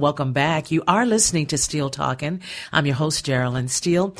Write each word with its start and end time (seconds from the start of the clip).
Welcome 0.00 0.32
back. 0.32 0.72
You 0.72 0.82
are 0.88 1.06
listening 1.06 1.46
to 1.46 1.56
Steele 1.56 1.88
Talking. 1.88 2.40
I'm 2.72 2.84
your 2.84 2.96
host, 2.96 3.24
Geraldine 3.24 3.68
Steele. 3.68 4.12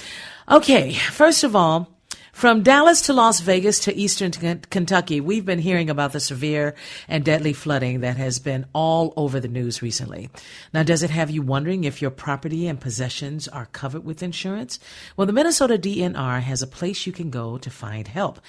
Okay, 0.49 0.93
first 0.93 1.43
of 1.43 1.57
all, 1.57 1.91
from 2.33 2.63
Dallas 2.63 3.01
to 3.03 3.13
Las 3.13 3.41
Vegas 3.41 3.81
to 3.81 3.93
eastern 3.93 4.31
Kentucky, 4.31 5.21
we've 5.21 5.45
been 5.45 5.59
hearing 5.59 5.91
about 5.91 6.13
the 6.13 6.21
severe 6.21 6.77
and 7.09 7.25
deadly 7.25 7.53
flooding 7.53 8.03
that 8.03 8.17
has 8.19 8.39
been 8.39 8.67
all 8.73 9.13
over 9.17 9.41
the 9.41 9.49
news 9.49 9.83
recently. 9.83 10.31
Now, 10.73 10.85
does 10.85 11.03
it 11.03 11.11
have 11.11 11.33
you 11.33 11.43
wondering 11.43 11.83
if 11.83 12.01
your 12.01 12.13
property 12.13 12.69
and 12.69 12.81
possessions 12.81 13.49
are 13.49 13.67
covered 13.67 14.05
with 14.05 14.23
insurance? 14.23 14.79
Well, 15.17 15.27
the 15.27 15.33
Minnesota 15.33 15.77
DNR 15.77 16.41
has 16.41 16.63
a 16.63 16.69
place 16.69 17.05
you 17.05 17.13
can 17.13 17.31
go 17.31 17.59
to 17.59 17.69
find 17.69 18.07
help. 18.07 18.41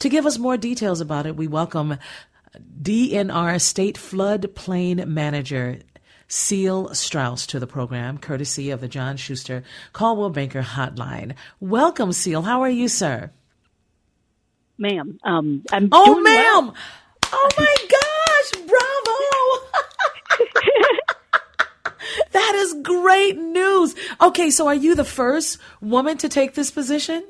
To 0.00 0.08
give 0.08 0.26
us 0.26 0.36
more 0.36 0.56
details 0.56 1.00
about 1.00 1.26
it, 1.26 1.36
we 1.36 1.46
welcome 1.46 1.98
DNR 2.82 3.60
State 3.60 3.96
Floodplain 3.96 5.06
Manager 5.06 5.78
Ceil 6.32 6.96
Strauss 6.96 7.46
to 7.48 7.60
the 7.60 7.66
program, 7.66 8.16
courtesy 8.16 8.70
of 8.70 8.80
the 8.80 8.88
John 8.88 9.18
Schuster 9.18 9.62
Coldwell 9.92 10.30
Banker 10.30 10.62
Hotline. 10.62 11.34
Welcome, 11.60 12.08
Ceil. 12.08 12.42
How 12.42 12.62
are 12.62 12.70
you, 12.70 12.88
sir? 12.88 13.30
Ma'am, 14.78 15.18
um, 15.24 15.62
I'm 15.70 15.90
oh, 15.92 16.18
ma'am. 16.22 16.68
Well. 16.68 16.74
Oh 17.34 17.48
my 17.58 17.74
gosh! 17.90 18.50
Bravo! 18.66 19.18
that 22.32 22.54
is 22.54 22.76
great 22.82 23.36
news. 23.36 23.94
Okay, 24.22 24.48
so 24.48 24.68
are 24.68 24.74
you 24.74 24.94
the 24.94 25.04
first 25.04 25.58
woman 25.82 26.16
to 26.16 26.30
take 26.30 26.54
this 26.54 26.70
position? 26.70 27.22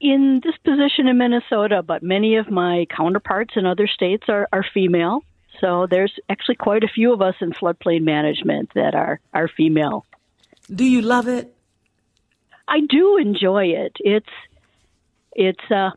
In 0.00 0.40
this 0.44 0.54
position 0.58 1.08
in 1.08 1.18
Minnesota, 1.18 1.82
but 1.82 2.04
many 2.04 2.36
of 2.36 2.52
my 2.52 2.86
counterparts 2.96 3.54
in 3.56 3.66
other 3.66 3.88
states 3.88 4.26
are, 4.28 4.46
are 4.52 4.64
female. 4.72 5.22
So 5.60 5.86
there's 5.88 6.12
actually 6.28 6.56
quite 6.56 6.84
a 6.84 6.88
few 6.88 7.12
of 7.12 7.22
us 7.22 7.34
in 7.40 7.52
floodplain 7.52 8.02
management 8.02 8.72
that 8.74 8.94
are, 8.94 9.20
are 9.32 9.48
female. 9.48 10.04
Do 10.74 10.84
you 10.84 11.02
love 11.02 11.28
it? 11.28 11.54
I 12.68 12.80
do 12.80 13.16
enjoy 13.16 13.66
it. 13.66 13.96
It's 14.00 14.26
it's 15.32 15.70
uh, 15.70 15.90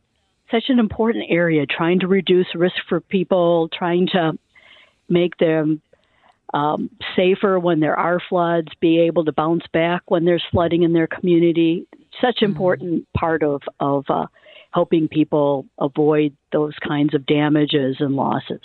such 0.51 0.65
an 0.67 0.79
important 0.79 1.25
area, 1.29 1.65
trying 1.65 2.01
to 2.01 2.07
reduce 2.07 2.53
risk 2.53 2.75
for 2.87 2.99
people, 2.99 3.69
trying 3.69 4.07
to 4.07 4.37
make 5.07 5.37
them 5.37 5.81
um, 6.53 6.89
safer 7.15 7.57
when 7.57 7.79
there 7.79 7.97
are 7.97 8.19
floods, 8.19 8.67
be 8.79 8.99
able 9.01 9.25
to 9.25 9.31
bounce 9.31 9.63
back 9.71 10.03
when 10.07 10.25
there's 10.25 10.43
flooding 10.51 10.83
in 10.83 10.93
their 10.93 11.07
community. 11.07 11.87
Such 12.21 12.41
an 12.41 12.49
mm-hmm. 12.49 12.51
important 12.51 13.07
part 13.13 13.43
of 13.43 13.61
of 13.79 14.05
uh, 14.09 14.27
helping 14.71 15.07
people 15.07 15.65
avoid 15.79 16.35
those 16.51 16.75
kinds 16.85 17.15
of 17.15 17.25
damages 17.25 17.97
and 17.99 18.15
losses. 18.15 18.61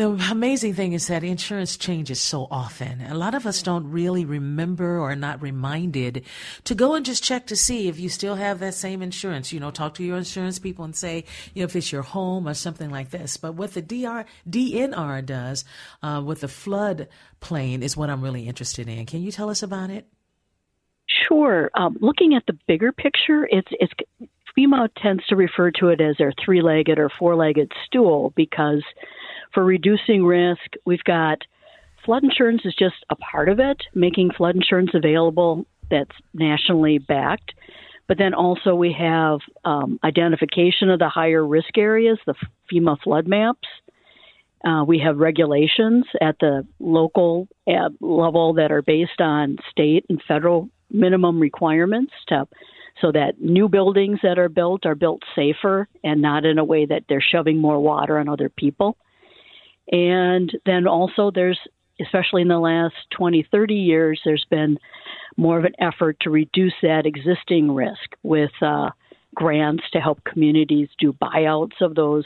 The 0.00 0.16
amazing 0.30 0.72
thing 0.72 0.94
is 0.94 1.08
that 1.08 1.22
insurance 1.22 1.76
changes 1.76 2.22
so 2.22 2.48
often. 2.50 3.02
A 3.02 3.12
lot 3.12 3.34
of 3.34 3.44
us 3.44 3.62
don't 3.62 3.90
really 3.90 4.24
remember 4.24 4.96
or 4.96 5.10
are 5.10 5.14
not 5.14 5.42
reminded 5.42 6.24
to 6.64 6.74
go 6.74 6.94
and 6.94 7.04
just 7.04 7.22
check 7.22 7.48
to 7.48 7.54
see 7.54 7.86
if 7.86 8.00
you 8.00 8.08
still 8.08 8.36
have 8.36 8.60
that 8.60 8.72
same 8.72 9.02
insurance. 9.02 9.52
You 9.52 9.60
know, 9.60 9.70
talk 9.70 9.92
to 9.96 10.02
your 10.02 10.16
insurance 10.16 10.58
people 10.58 10.86
and 10.86 10.96
say, 10.96 11.26
you 11.52 11.60
know, 11.60 11.66
if 11.66 11.76
it's 11.76 11.92
your 11.92 12.00
home 12.00 12.48
or 12.48 12.54
something 12.54 12.88
like 12.88 13.10
this. 13.10 13.36
But 13.36 13.56
what 13.56 13.74
the 13.74 13.82
DR, 13.82 14.24
DNR 14.48 15.26
does 15.26 15.66
uh, 16.02 16.22
with 16.24 16.40
the 16.40 16.48
flood 16.48 17.06
plain 17.40 17.82
is 17.82 17.94
what 17.94 18.08
I'm 18.08 18.22
really 18.22 18.48
interested 18.48 18.88
in. 18.88 19.04
Can 19.04 19.20
you 19.20 19.30
tell 19.30 19.50
us 19.50 19.62
about 19.62 19.90
it? 19.90 20.06
Sure. 21.28 21.70
Um, 21.74 21.98
looking 22.00 22.34
at 22.34 22.46
the 22.46 22.56
bigger 22.66 22.90
picture, 22.90 23.46
it's 23.50 23.68
it's 23.72 23.92
FEMA 24.56 24.88
tends 24.96 25.26
to 25.26 25.36
refer 25.36 25.70
to 25.72 25.88
it 25.88 26.00
as 26.00 26.16
their 26.16 26.32
three-legged 26.42 26.98
or 26.98 27.10
four-legged 27.18 27.70
stool 27.84 28.32
because 28.34 28.82
for 29.52 29.64
reducing 29.64 30.24
risk. 30.24 30.74
We've 30.84 31.04
got 31.04 31.38
flood 32.04 32.24
insurance 32.24 32.62
is 32.64 32.74
just 32.78 32.96
a 33.10 33.16
part 33.16 33.48
of 33.48 33.60
it, 33.60 33.82
making 33.94 34.30
flood 34.36 34.56
insurance 34.56 34.90
available 34.94 35.66
that's 35.90 36.16
nationally 36.34 36.98
backed. 36.98 37.52
But 38.08 38.18
then 38.18 38.34
also 38.34 38.74
we 38.74 38.92
have 38.98 39.40
um, 39.64 40.00
identification 40.02 40.90
of 40.90 40.98
the 40.98 41.08
higher 41.08 41.46
risk 41.46 41.78
areas, 41.78 42.18
the 42.26 42.34
FEMA 42.72 43.00
flood 43.00 43.28
maps. 43.28 43.68
Uh, 44.64 44.84
we 44.84 44.98
have 44.98 45.18
regulations 45.18 46.04
at 46.20 46.36
the 46.40 46.66
local 46.80 47.48
uh, 47.68 47.88
level 48.00 48.54
that 48.54 48.72
are 48.72 48.82
based 48.82 49.20
on 49.20 49.56
state 49.70 50.04
and 50.08 50.20
federal 50.26 50.68
minimum 50.90 51.38
requirements 51.40 52.12
to, 52.28 52.46
so 53.00 53.12
that 53.12 53.40
new 53.40 53.68
buildings 53.68 54.18
that 54.22 54.38
are 54.38 54.48
built 54.48 54.84
are 54.84 54.96
built 54.96 55.22
safer 55.34 55.88
and 56.04 56.20
not 56.20 56.44
in 56.44 56.58
a 56.58 56.64
way 56.64 56.84
that 56.84 57.04
they're 57.08 57.22
shoving 57.22 57.58
more 57.58 57.80
water 57.80 58.18
on 58.18 58.28
other 58.28 58.48
people. 58.48 58.96
And 59.90 60.52
then 60.66 60.86
also, 60.86 61.30
there's, 61.30 61.58
especially 62.00 62.42
in 62.42 62.48
the 62.48 62.58
last 62.58 62.94
20, 63.10 63.46
30 63.50 63.74
years, 63.74 64.20
there's 64.24 64.46
been 64.48 64.78
more 65.36 65.58
of 65.58 65.64
an 65.64 65.74
effort 65.78 66.18
to 66.20 66.30
reduce 66.30 66.74
that 66.82 67.06
existing 67.06 67.72
risk 67.72 68.16
with 68.22 68.50
uh, 68.62 68.90
grants 69.34 69.84
to 69.92 70.00
help 70.00 70.22
communities 70.24 70.88
do 70.98 71.12
buyouts 71.12 71.80
of 71.80 71.94
those 71.94 72.24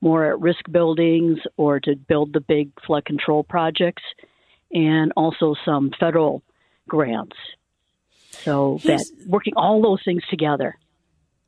more 0.00 0.26
at 0.26 0.40
risk 0.40 0.70
buildings 0.70 1.38
or 1.56 1.78
to 1.80 1.94
build 1.94 2.32
the 2.32 2.40
big 2.40 2.70
flood 2.84 3.04
control 3.04 3.44
projects, 3.44 4.02
and 4.72 5.12
also 5.16 5.54
some 5.64 5.92
federal 5.98 6.42
grants. 6.88 7.36
So 8.30 8.80
that 8.84 9.04
working 9.26 9.54
all 9.56 9.80
those 9.80 10.00
things 10.04 10.22
together 10.28 10.76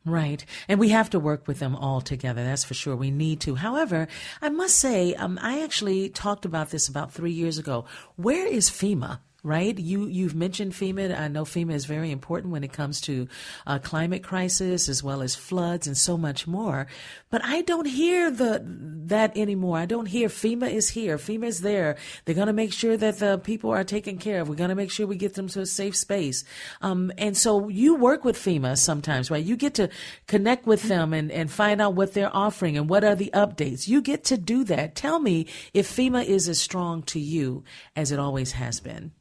Right. 0.07 0.45
And 0.69 0.79
we 0.79 0.91
have 0.91 1.09
to 1.11 1.19
work 1.19 1.49
with 1.49 1.61
them 1.61 1.75
all 1.75 2.03
together. 2.03 2.45
That's 2.45 2.65
for 2.65 2.75
sure. 2.75 2.95
We 2.95 3.11
need 3.11 3.41
to. 3.41 3.55
However, 3.55 4.07
I 4.43 4.51
must 4.51 4.79
say, 4.79 5.15
um, 5.15 5.39
I 5.41 5.63
actually 5.63 6.11
talked 6.11 6.45
about 6.45 6.71
this 6.71 6.89
about 6.89 7.13
three 7.13 7.33
years 7.33 7.57
ago. 7.57 7.87
Where 8.17 8.47
is 8.47 8.69
FEMA? 8.69 9.21
Right? 9.45 9.79
You 9.79 10.07
you've 10.07 10.35
mentioned 10.35 10.73
FEMA. 10.73 11.17
I 11.17 11.29
know 11.29 11.45
FEMA 11.45 11.75
is 11.75 11.85
very 11.85 12.11
important 12.11 12.51
when 12.51 12.65
it 12.65 12.73
comes 12.73 13.01
to 13.03 13.29
uh, 13.67 13.79
climate 13.79 14.25
crisis 14.25 14.89
as 14.89 15.03
well 15.03 15.21
as 15.21 15.37
floods 15.37 15.87
and 15.87 15.97
so 15.97 16.17
much 16.17 16.47
more. 16.47 16.87
But 17.31 17.45
I 17.45 17.61
don't 17.61 17.87
hear 17.87 18.31
the 18.31 18.63
that 18.65 19.37
anymore. 19.37 19.77
I 19.77 19.85
don't 19.85 20.07
hear 20.07 20.29
FEMA 20.29 20.71
is 20.71 20.89
here. 20.89 21.19
FEMA 21.19 21.45
is 21.45 21.61
there. 21.61 21.97
They're 22.25 22.35
going 22.35 22.47
to 22.47 22.55
make 22.55 22.73
sure 22.73 22.97
that 22.97 23.19
the 23.19 23.39
people 23.39 23.71
are 23.71 23.85
taken 23.85 24.17
care 24.17 24.41
of. 24.41 24.49
We're 24.49 24.55
going 24.55 24.71
to 24.71 24.75
make 24.75 24.91
sure 24.91 25.07
we 25.07 25.17
get 25.17 25.35
them 25.35 25.49
to 25.49 25.61
a 25.61 25.67
safe 25.67 25.95
space. 25.95 26.45
Um, 26.81 27.13
and 27.19 27.37
so 27.37 27.69
you 27.69 27.97
work 27.97 28.25
with 28.25 28.37
FEMA 28.37 28.79
sometimes, 28.79 29.31
right? 29.31 29.45
You 29.45 29.57
get 29.57 29.75
to 29.75 29.91
connect 30.27 30.67
with 30.67 30.85
them 30.85 31.13
and, 31.13 31.31
and 31.31 31.51
find 31.51 31.83
out 31.83 31.95
what 31.95 32.15
they're 32.15 32.35
offering 32.35 32.79
and 32.79 32.89
what 32.89 33.05
are 33.05 33.15
the 33.15 33.31
updates. 33.35 33.87
You 33.89 34.01
get 34.01 34.25
to 34.25 34.39
do 34.39 34.65
that. 34.65 34.95
Tell 34.95 35.19
me 35.19 35.47
if 35.75 35.87
FEMA 35.87 36.25
is 36.25 36.49
as 36.49 36.59
strong 36.59 37.03
to 37.03 37.21
you 37.21 37.63
as 37.95 38.11
it 38.11 38.19
always 38.19 38.53
has 38.53 38.81
been. 38.81 39.13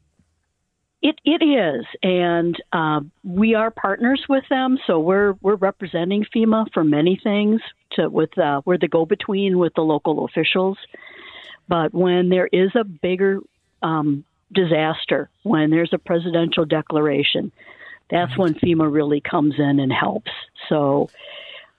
It 1.04 1.20
it 1.22 1.44
is, 1.44 1.84
and 2.02 2.56
uh, 2.72 3.00
we 3.22 3.54
are 3.54 3.70
partners 3.70 4.24
with 4.26 4.44
them. 4.48 4.78
So 4.86 4.98
we're 4.98 5.34
we're 5.42 5.56
representing 5.56 6.24
FEMA 6.34 6.72
for 6.72 6.82
many 6.82 7.20
things. 7.22 7.60
To 7.92 8.08
with 8.08 8.36
uh, 8.38 8.62
we're 8.64 8.78
the 8.78 8.88
go 8.88 9.04
between 9.04 9.58
with 9.58 9.74
the 9.74 9.82
local 9.82 10.24
officials. 10.24 10.78
But 11.68 11.92
when 11.92 12.30
there 12.30 12.48
is 12.50 12.70
a 12.74 12.84
bigger 12.84 13.40
um, 13.82 14.24
disaster, 14.50 15.28
when 15.42 15.68
there's 15.68 15.92
a 15.92 15.98
presidential 15.98 16.64
declaration, 16.64 17.52
that's 18.10 18.30
right. 18.30 18.38
when 18.38 18.54
FEMA 18.54 18.90
really 18.90 19.20
comes 19.20 19.56
in 19.58 19.80
and 19.80 19.92
helps. 19.92 20.30
So 20.70 21.10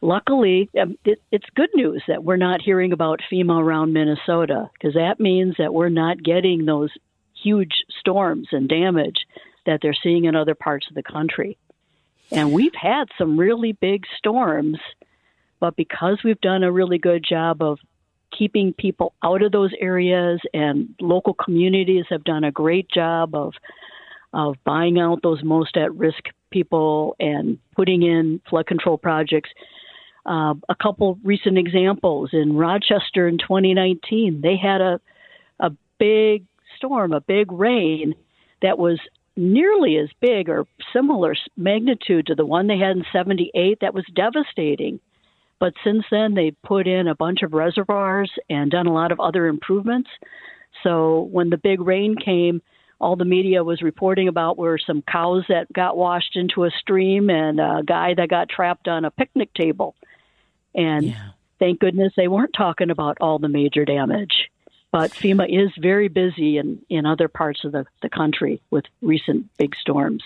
luckily, 0.01 0.69
um, 0.79 0.99
it, 1.03 1.19
it's 1.31 1.47
good 1.55 1.71
news 1.73 2.03
that 2.07 2.23
we're 2.23 2.37
not 2.37 2.61
hearing 2.61 2.93
about 2.93 3.21
FEMA 3.31 3.59
around 3.59 3.91
Minnesota 3.91 4.69
because 4.73 4.93
that 4.93 5.19
means 5.19 5.55
that 5.57 5.73
we're 5.73 5.89
not 5.89 6.21
getting 6.21 6.65
those 6.65 6.91
huge 7.45 7.83
storms 7.99 8.47
and 8.51 8.67
damage 8.67 9.27
that 9.65 9.79
they're 9.81 9.95
seeing 10.01 10.25
in 10.25 10.35
other 10.35 10.55
parts 10.55 10.87
of 10.89 10.95
the 10.95 11.03
country. 11.03 11.57
And 12.31 12.51
we've 12.51 12.75
had 12.75 13.05
some 13.17 13.39
really 13.39 13.73
big 13.73 14.05
storms, 14.17 14.79
but 15.59 15.75
because 15.75 16.19
we've 16.23 16.41
done 16.41 16.63
a 16.63 16.71
really 16.71 16.97
good 16.97 17.23
job 17.27 17.61
of 17.61 17.77
keeping 18.35 18.73
people 18.73 19.13
out 19.23 19.43
of 19.43 19.51
those 19.51 19.71
areas 19.79 20.41
and 20.53 20.93
local 20.99 21.33
communities 21.33 22.05
have 22.09 22.23
done 22.23 22.43
a 22.43 22.51
great 22.51 22.89
job 22.89 23.35
of 23.35 23.53
of 24.33 24.57
buying 24.65 24.99
out 24.99 25.21
those 25.23 25.41
most 25.43 25.77
at 25.77 25.95
risk 25.95 26.25
people 26.51 27.15
and 27.21 27.57
putting 27.73 28.03
in 28.03 28.41
flood 28.49 28.67
control 28.67 28.97
projects. 28.97 29.49
Uh, 30.25 30.55
a 30.67 30.75
couple 30.75 31.17
recent 31.23 31.57
examples 31.57 32.31
in 32.33 32.57
Rochester 32.57 33.29
in 33.29 33.37
2019, 33.37 34.41
they 34.41 34.57
had 34.57 34.81
a 34.81 34.99
a 35.59 35.71
big 35.99 36.43
storm, 36.75 37.13
a 37.13 37.21
big 37.21 37.51
rain 37.51 38.15
that 38.61 38.77
was 38.77 38.99
nearly 39.37 39.97
as 39.97 40.09
big 40.21 40.49
or 40.49 40.65
similar 40.93 41.35
magnitude 41.57 42.27
to 42.27 42.35
the 42.35 42.45
one 42.45 42.67
they 42.67 42.77
had 42.77 42.95
in 42.95 43.05
78 43.11 43.79
that 43.81 43.93
was 43.93 44.05
devastating. 44.15 44.99
But 45.59 45.73
since 45.83 46.03
then, 46.11 46.33
they've 46.33 46.55
put 46.63 46.87
in 46.87 47.07
a 47.07 47.15
bunch 47.15 47.41
of 47.41 47.53
reservoirs 47.53 48.31
and 48.49 48.71
done 48.71 48.87
a 48.87 48.93
lot 48.93 49.11
of 49.11 49.19
other 49.19 49.47
improvements. 49.47 50.09
So 50.83 51.27
when 51.31 51.49
the 51.49 51.57
big 51.57 51.81
rain 51.81 52.15
came, 52.23 52.61
all 52.99 53.15
the 53.15 53.25
media 53.25 53.63
was 53.63 53.81
reporting 53.81 54.27
about 54.27 54.57
were 54.57 54.77
some 54.77 55.01
cows 55.01 55.43
that 55.49 55.71
got 55.71 55.97
washed 55.97 56.35
into 56.35 56.63
a 56.63 56.71
stream 56.71 57.29
and 57.29 57.59
a 57.59 57.83
guy 57.85 58.13
that 58.13 58.29
got 58.29 58.49
trapped 58.49 58.87
on 58.87 59.05
a 59.05 59.11
picnic 59.11 59.53
table. 59.53 59.95
And 60.73 61.07
yeah. 61.07 61.29
thank 61.59 61.79
goodness 61.79 62.13
they 62.15 62.27
weren't 62.27 62.55
talking 62.55 62.89
about 62.89 63.17
all 63.19 63.39
the 63.39 63.49
major 63.49 63.85
damage. 63.85 64.49
But 64.95 65.11
FEMA 65.11 65.45
is 65.49 65.73
very 65.77 66.07
busy 66.07 66.57
in, 66.57 66.81
in 66.87 67.05
other 67.05 67.27
parts 67.27 67.65
of 67.65 67.73
the, 67.73 67.85
the 68.01 68.07
country 68.07 68.61
with 68.71 68.85
recent 69.01 69.47
big 69.57 69.75
storms. 69.75 70.23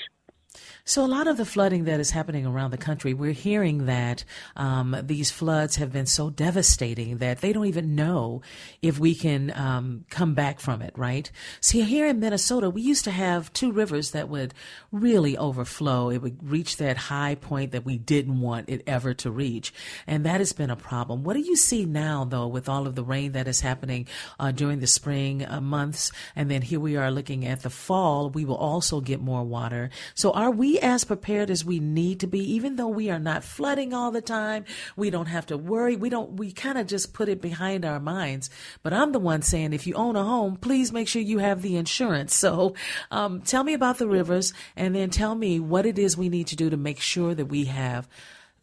So, 0.89 1.06
a 1.06 1.06
lot 1.06 1.27
of 1.27 1.38
the 1.38 1.45
flooding 1.45 1.83
that 1.83 2.00
is 2.00 2.09
happening 2.09 2.47
around 2.47 2.71
the 2.71 2.77
country, 2.80 3.13
we're 3.13 3.31
hearing 3.31 3.86
that 3.86 4.24
um, 4.56 4.97
these 5.03 5.30
floods 5.30 5.75
have 5.75 5.91
been 5.91 6.07
so 6.07 6.31
devastating 6.31 7.18
that 7.18 7.41
they 7.41 7.53
don't 7.53 7.68
even 7.68 7.94
know 7.94 8.41
if 8.81 8.97
we 8.97 9.13
can 9.13 9.56
um, 9.56 10.06
come 10.09 10.33
back 10.33 10.59
from 10.59 10.81
it, 10.81 10.91
right? 10.97 11.30
See, 11.62 11.81
here 11.81 12.07
in 12.07 12.19
Minnesota, 12.19 12.71
we 12.71 12.81
used 12.81 13.03
to 13.03 13.12
have 13.12 13.53
two 13.53 13.71
rivers 13.71 14.09
that 14.12 14.30
would 14.30 14.56
really 14.91 15.38
overflow. 15.38 16.09
It 16.09 16.24
would 16.24 16.50
reach 16.50 16.77
that 16.77 16.97
high 16.97 17.36
point 17.36 17.71
that 17.71 17.86
we 17.86 18.00
didn't 18.00 18.41
want 18.41 18.68
it 18.68 18.81
ever 18.88 19.13
to 19.13 19.30
reach. 19.30 19.71
And 20.07 20.25
that 20.25 20.41
has 20.41 20.53
been 20.53 20.71
a 20.71 20.75
problem. 20.75 21.24
What 21.24 21.36
do 21.36 21.41
you 21.41 21.56
see 21.56 21.86
now, 21.86 22.25
though, 22.25 22.47
with 22.47 22.68
all 22.68 22.88
of 22.88 22.95
the 22.95 23.03
rain 23.03 23.33
that 23.33 23.47
is 23.47 23.62
happening 23.62 24.07
uh, 24.39 24.51
during 24.51 24.80
the 24.80 24.88
spring 24.88 25.45
uh, 25.45 25.62
months? 25.62 26.12
And 26.36 26.50
then 26.50 26.63
here 26.63 26.80
we 26.80 26.97
are 26.97 27.12
looking 27.12 27.45
at 27.45 27.62
the 27.62 27.69
fall, 27.69 28.31
we 28.31 28.44
will 28.44 28.57
also 28.57 29.01
get 29.01 29.21
more 29.21 29.44
water. 29.44 29.91
So, 30.15 30.31
are 30.31 30.50
we 30.50 30.78
as 30.79 31.03
prepared 31.03 31.49
as 31.49 31.63
we 31.63 31.79
need 31.79 32.19
to 32.21 32.27
be, 32.27 32.39
even 32.53 32.75
though 32.75 32.87
we 32.87 33.09
are 33.09 33.19
not 33.19 33.43
flooding 33.43 33.93
all 33.93 34.11
the 34.11 34.21
time. 34.21 34.65
We 34.95 35.09
don't 35.09 35.27
have 35.27 35.45
to 35.47 35.57
worry. 35.57 35.95
We 35.95 36.09
don't, 36.09 36.33
we 36.33 36.51
kind 36.51 36.77
of 36.77 36.87
just 36.87 37.13
put 37.13 37.29
it 37.29 37.41
behind 37.41 37.85
our 37.85 37.99
minds. 37.99 38.49
But 38.83 38.93
I'm 38.93 39.11
the 39.11 39.19
one 39.19 39.41
saying, 39.41 39.73
if 39.73 39.85
you 39.85 39.93
own 39.95 40.15
a 40.15 40.23
home, 40.23 40.55
please 40.55 40.91
make 40.91 41.07
sure 41.07 41.21
you 41.21 41.39
have 41.39 41.61
the 41.61 41.77
insurance. 41.77 42.35
So, 42.49 42.73
um, 43.11 43.41
tell 43.41 43.65
me 43.65 43.73
about 43.73 43.97
the 43.97 44.07
rivers 44.07 44.53
and 44.77 44.95
then 44.95 45.09
tell 45.09 45.35
me 45.35 45.59
what 45.59 45.85
it 45.85 45.99
is 45.99 46.15
we 46.15 46.29
need 46.29 46.47
to 46.47 46.55
do 46.55 46.69
to 46.69 46.77
make 46.77 47.01
sure 47.01 47.35
that 47.35 47.47
we 47.47 47.65
have 47.65 48.07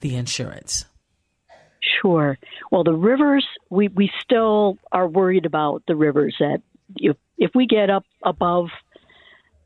the 0.00 0.16
insurance. 0.16 0.86
Sure. 2.00 2.38
Well, 2.70 2.84
the 2.84 2.94
rivers, 2.94 3.46
we, 3.68 3.88
we 3.88 4.10
still 4.22 4.78
are 4.90 5.06
worried 5.06 5.44
about 5.44 5.82
the 5.86 5.94
rivers 5.94 6.34
that 6.40 6.62
if, 6.96 7.16
if 7.36 7.50
we 7.54 7.66
get 7.66 7.90
up 7.90 8.04
above 8.24 8.68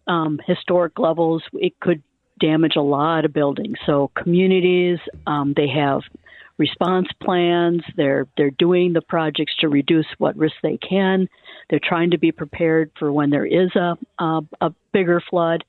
um, 0.07 0.41
historic 0.45 0.99
levels, 0.99 1.43
it 1.53 1.79
could 1.81 2.03
damage 2.41 2.77
a 2.77 2.83
lot 2.83 3.25
of 3.25 3.33
buildings. 3.33 3.79
So 3.87 4.11
communities, 4.17 4.99
um, 5.27 5.55
they 5.57 5.69
have 5.69 6.01
response 6.59 7.09
plans. 7.23 7.83
They're 7.97 8.27
they're 8.37 8.51
doing 8.51 8.93
the 8.93 9.03
projects 9.03 9.55
to 9.61 9.69
reduce 9.69 10.07
what 10.19 10.37
risk 10.37 10.57
they 10.63 10.79
can. 10.79 11.29
They're 11.69 11.81
trying 11.83 12.11
to 12.11 12.19
be 12.19 12.33
prepared 12.33 12.91
for 12.99 13.13
when 13.13 13.31
there 13.31 13.47
is 13.47 13.71
a 13.77 13.97
a, 14.19 14.41
a 14.61 14.75
bigger 14.93 15.23
flood 15.29 15.65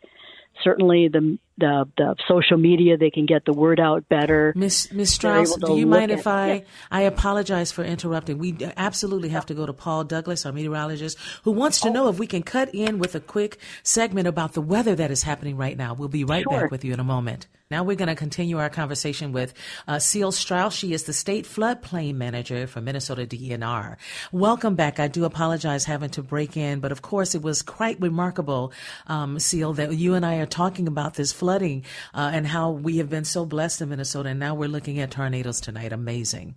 certainly 0.64 1.08
the 1.08 1.38
the, 1.62 1.88
the 1.98 2.16
social 2.28 2.58
media 2.58 2.98
they 2.98 3.10
can 3.10 3.26
get 3.26 3.46
the 3.46 3.54
word 3.54 3.80
out 3.80 4.10
better. 4.10 4.52
Miss 4.56 4.92
Miss 4.92 5.14
Strauss, 5.14 5.56
do 5.56 5.78
you 5.78 5.86
mind 5.86 6.12
if 6.12 6.28
I. 6.28 6.66
I 6.92 7.02
apologize 7.04 7.72
for 7.72 7.84
interrupting? 7.84 8.38
We 8.38 8.58
absolutely 8.76 9.30
have 9.30 9.46
to 9.46 9.54
go 9.54 9.66
to 9.66 9.74
Paul 9.74 10.04
Douglas, 10.04 10.46
our 10.46 10.52
meteorologist, 10.52 11.18
who 11.44 11.52
wants 11.52 11.80
to 11.82 11.90
oh. 11.90 11.94
know 11.94 12.08
if 12.10 12.20
we 12.20 12.28
can 12.28 12.44
cut 12.44 12.74
in 12.76 13.00
with 13.00 13.16
a 13.16 13.20
quick 13.20 13.58
segment 13.84 14.28
about 14.28 14.54
the 14.54 14.62
weather 14.62 14.96
that 14.96 15.12
is 15.12 15.24
happening 15.24 15.56
right 15.56 15.78
now. 15.78 15.94
We'll 15.94 16.10
be 16.10 16.24
right 16.26 16.44
sure. 16.44 16.62
back 16.62 16.72
with 16.72 16.84
you 16.84 16.94
in 16.94 17.00
a 17.00 17.06
moment. 17.06 17.48
Now 17.72 17.86
we're 17.86 17.96
going 17.96 18.10
to 18.10 18.16
continue 18.16 18.58
our 18.58 18.70
conversation 18.70 19.32
with 19.32 19.54
uh, 19.88 19.96
Ceil 19.96 20.34
Strauss. 20.34 20.76
She 20.76 20.92
is 20.92 21.04
the 21.04 21.14
state 21.14 21.46
floodplain 21.46 22.16
manager 22.16 22.68
for 22.68 22.82
Minnesota 22.82 23.26
DNR. 23.26 23.96
Welcome 24.34 24.76
back. 24.76 25.00
I 25.00 25.08
do 25.08 25.24
apologize 25.24 25.86
having 25.86 26.10
to 26.10 26.22
break 26.22 26.58
in, 26.58 26.82
but 26.82 26.92
of 26.92 27.02
course 27.02 27.34
it 27.34 27.42
was 27.42 27.62
quite 27.62 27.98
remarkable, 28.02 28.74
um, 29.08 29.38
Ceil, 29.38 29.74
that 29.78 29.96
you 29.96 30.16
and 30.16 30.26
I 30.26 30.36
are 30.40 30.46
talking 30.46 30.86
about 30.86 31.14
this 31.14 31.32
flooding 31.32 31.86
uh, 32.14 32.32
and 32.34 32.46
how 32.46 32.72
we 32.72 32.98
have 32.98 33.10
been 33.10 33.24
so 33.24 33.46
blessed 33.46 33.80
in 33.80 33.88
Minnesota, 33.88 34.28
and 34.28 34.40
now 34.40 34.54
we're 34.54 34.68
looking 34.68 35.00
at 35.00 35.10
tornadoes 35.10 35.62
tonight. 35.62 35.94
Amazing. 35.94 36.56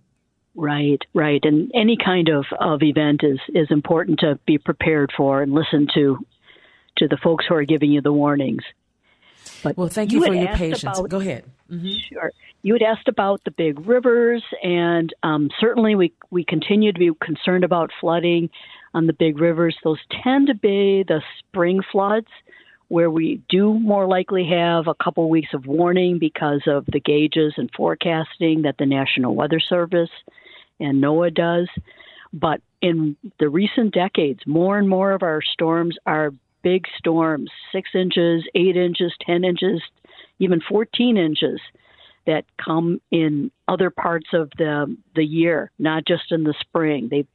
Right, 0.53 0.99
right. 1.13 1.39
And 1.43 1.71
any 1.73 1.95
kind 1.95 2.27
of, 2.27 2.43
of 2.59 2.83
event 2.83 3.21
is, 3.23 3.39
is 3.53 3.67
important 3.69 4.19
to 4.19 4.37
be 4.45 4.57
prepared 4.57 5.13
for 5.15 5.41
and 5.41 5.53
listen 5.53 5.87
to 5.93 6.17
to 6.97 7.07
the 7.07 7.17
folks 7.23 7.45
who 7.47 7.55
are 7.55 7.65
giving 7.65 7.91
you 7.91 8.01
the 8.01 8.13
warnings. 8.13 8.63
But 9.65 9.77
well, 9.77 9.89
thank 9.89 10.11
you, 10.11 10.19
you 10.19 10.27
for 10.27 10.33
your 10.33 10.55
patience. 10.55 10.99
About, 10.99 11.09
Go 11.09 11.19
ahead. 11.19 11.43
Mm-hmm. 11.71 11.93
Sure. 12.13 12.31
You 12.61 12.73
had 12.73 12.83
asked 12.83 13.07
about 13.07 13.43
the 13.45 13.51
big 13.51 13.87
rivers, 13.87 14.43
and 14.61 15.13
um, 15.23 15.49
certainly 15.59 15.95
we 15.95 16.13
we 16.29 16.45
continue 16.45 16.93
to 16.93 16.99
be 16.99 17.11
concerned 17.19 17.63
about 17.63 17.89
flooding 17.99 18.49
on 18.93 19.07
the 19.07 19.13
big 19.13 19.39
rivers. 19.39 19.75
Those 19.83 19.99
tend 20.23 20.47
to 20.47 20.53
be 20.53 21.03
the 21.07 21.21
spring 21.39 21.81
floods, 21.91 22.27
where 22.89 23.09
we 23.09 23.41
do 23.49 23.73
more 23.73 24.07
likely 24.07 24.47
have 24.49 24.87
a 24.87 24.93
couple 25.03 25.27
weeks 25.29 25.53
of 25.53 25.65
warning 25.65 26.19
because 26.19 26.61
of 26.67 26.85
the 26.85 26.99
gauges 26.99 27.53
and 27.57 27.69
forecasting 27.75 28.61
that 28.61 28.75
the 28.77 28.85
National 28.85 29.35
Weather 29.35 29.59
Service 29.59 30.11
and 30.79 31.03
NOAA 31.03 31.33
does. 31.33 31.67
But 32.31 32.61
in 32.81 33.17
the 33.39 33.49
recent 33.49 33.93
decades, 33.93 34.41
more 34.45 34.77
and 34.77 34.87
more 34.87 35.11
of 35.11 35.23
our 35.23 35.41
storms 35.41 35.97
are 36.05 36.31
big 36.65 36.85
storms, 36.97 37.51
six 37.71 37.91
inches, 37.93 38.43
eight 38.55 38.75
inches, 38.75 39.13
10 39.23 39.45
inches, 39.45 39.81
even 40.39 40.59
14 40.67 41.15
inches 41.15 41.61
that 42.25 42.43
come 42.57 42.99
in 43.11 43.51
other 43.67 43.91
parts 43.91 44.25
of 44.33 44.49
the 44.57 44.97
the 45.15 45.23
year, 45.23 45.71
not 45.77 46.05
just 46.07 46.31
in 46.31 46.43
the 46.43 46.55
spring. 46.59 47.07
They 47.09 47.27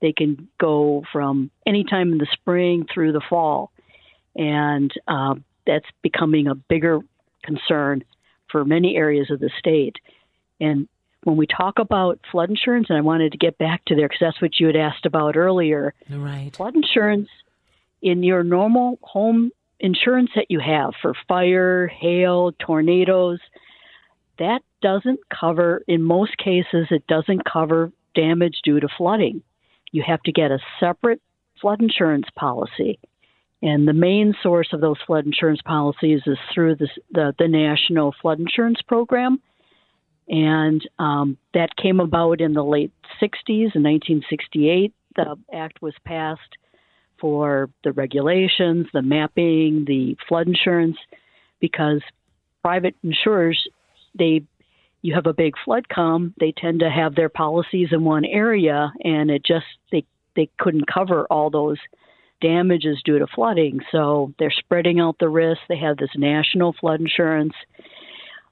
they 0.00 0.12
can 0.12 0.48
go 0.58 1.04
from 1.12 1.50
any 1.66 1.84
time 1.84 2.10
in 2.12 2.18
the 2.18 2.26
spring 2.32 2.86
through 2.92 3.12
the 3.12 3.20
fall, 3.28 3.70
and 4.34 4.90
uh, 5.06 5.34
that's 5.66 5.84
becoming 6.00 6.46
a 6.46 6.54
bigger 6.54 7.00
concern 7.44 8.02
for 8.50 8.64
many 8.64 8.96
areas 8.96 9.30
of 9.30 9.40
the 9.40 9.50
state. 9.58 9.96
And 10.58 10.88
when 11.24 11.36
we 11.36 11.46
talk 11.46 11.78
about 11.78 12.18
flood 12.32 12.48
insurance, 12.48 12.86
and 12.88 12.96
I 12.96 13.02
wanted 13.02 13.32
to 13.32 13.38
get 13.38 13.58
back 13.58 13.84
to 13.86 13.94
there 13.94 14.08
because 14.08 14.20
that's 14.22 14.40
what 14.40 14.58
you 14.58 14.68
had 14.68 14.76
asked 14.76 15.04
about 15.04 15.36
earlier. 15.36 15.92
Right. 16.08 16.50
Flood 16.56 16.76
insurance 16.76 17.28
in 18.02 18.22
your 18.22 18.42
normal 18.42 18.98
home 19.02 19.50
insurance 19.78 20.30
that 20.36 20.46
you 20.50 20.60
have 20.60 20.92
for 21.00 21.14
fire, 21.26 21.86
hail, 21.88 22.52
tornadoes, 22.58 23.38
that 24.38 24.62
doesn't 24.82 25.20
cover, 25.28 25.82
in 25.86 26.02
most 26.02 26.36
cases, 26.38 26.86
it 26.90 27.06
doesn't 27.06 27.42
cover 27.50 27.92
damage 28.14 28.60
due 28.64 28.80
to 28.80 28.88
flooding. 28.96 29.42
You 29.92 30.02
have 30.06 30.22
to 30.22 30.32
get 30.32 30.50
a 30.50 30.58
separate 30.78 31.20
flood 31.60 31.82
insurance 31.82 32.26
policy. 32.36 32.98
And 33.62 33.86
the 33.86 33.92
main 33.92 34.34
source 34.42 34.68
of 34.72 34.80
those 34.80 34.96
flood 35.06 35.26
insurance 35.26 35.60
policies 35.62 36.22
is 36.26 36.38
through 36.54 36.76
the, 36.76 36.88
the, 37.12 37.34
the 37.38 37.48
National 37.48 38.14
Flood 38.22 38.40
Insurance 38.40 38.80
Program. 38.86 39.40
And 40.28 40.80
um, 40.98 41.36
that 41.52 41.76
came 41.76 42.00
about 42.00 42.40
in 42.40 42.54
the 42.54 42.64
late 42.64 42.92
60s. 43.20 43.74
In 43.74 43.82
1968, 43.82 44.94
the 45.16 45.36
act 45.52 45.82
was 45.82 45.92
passed 46.06 46.56
for 47.20 47.70
the 47.84 47.92
regulations, 47.92 48.86
the 48.92 49.02
mapping, 49.02 49.84
the 49.86 50.16
flood 50.28 50.46
insurance, 50.46 50.96
because 51.60 52.00
private 52.62 52.94
insurers, 53.02 53.68
they 54.18 54.42
you 55.02 55.14
have 55.14 55.26
a 55.26 55.32
big 55.32 55.54
flood 55.64 55.88
come, 55.88 56.34
they 56.38 56.52
tend 56.52 56.80
to 56.80 56.90
have 56.90 57.14
their 57.14 57.30
policies 57.30 57.88
in 57.90 58.04
one 58.04 58.24
area, 58.24 58.92
and 59.02 59.30
it 59.30 59.44
just 59.44 59.66
they 59.90 60.04
they 60.36 60.50
couldn't 60.58 60.86
cover 60.92 61.26
all 61.30 61.50
those 61.50 61.78
damages 62.40 63.00
due 63.04 63.18
to 63.18 63.26
flooding. 63.26 63.80
So 63.92 64.32
they're 64.38 64.50
spreading 64.50 65.00
out 65.00 65.16
the 65.18 65.28
risk. 65.28 65.60
They 65.68 65.78
have 65.78 65.96
this 65.96 66.10
national 66.16 66.74
flood 66.80 67.00
insurance, 67.00 67.54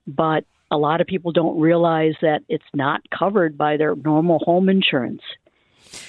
but 0.07 0.45
a 0.71 0.77
lot 0.77 1.01
of 1.01 1.07
people 1.07 1.33
don't 1.33 1.61
realize 1.61 2.15
that 2.21 2.43
it's 2.49 2.65
not 2.75 3.01
covered 3.17 3.57
by 3.57 3.77
their 3.77 3.97
normal 3.97 4.39
home 4.41 4.69
insurance 4.69 5.23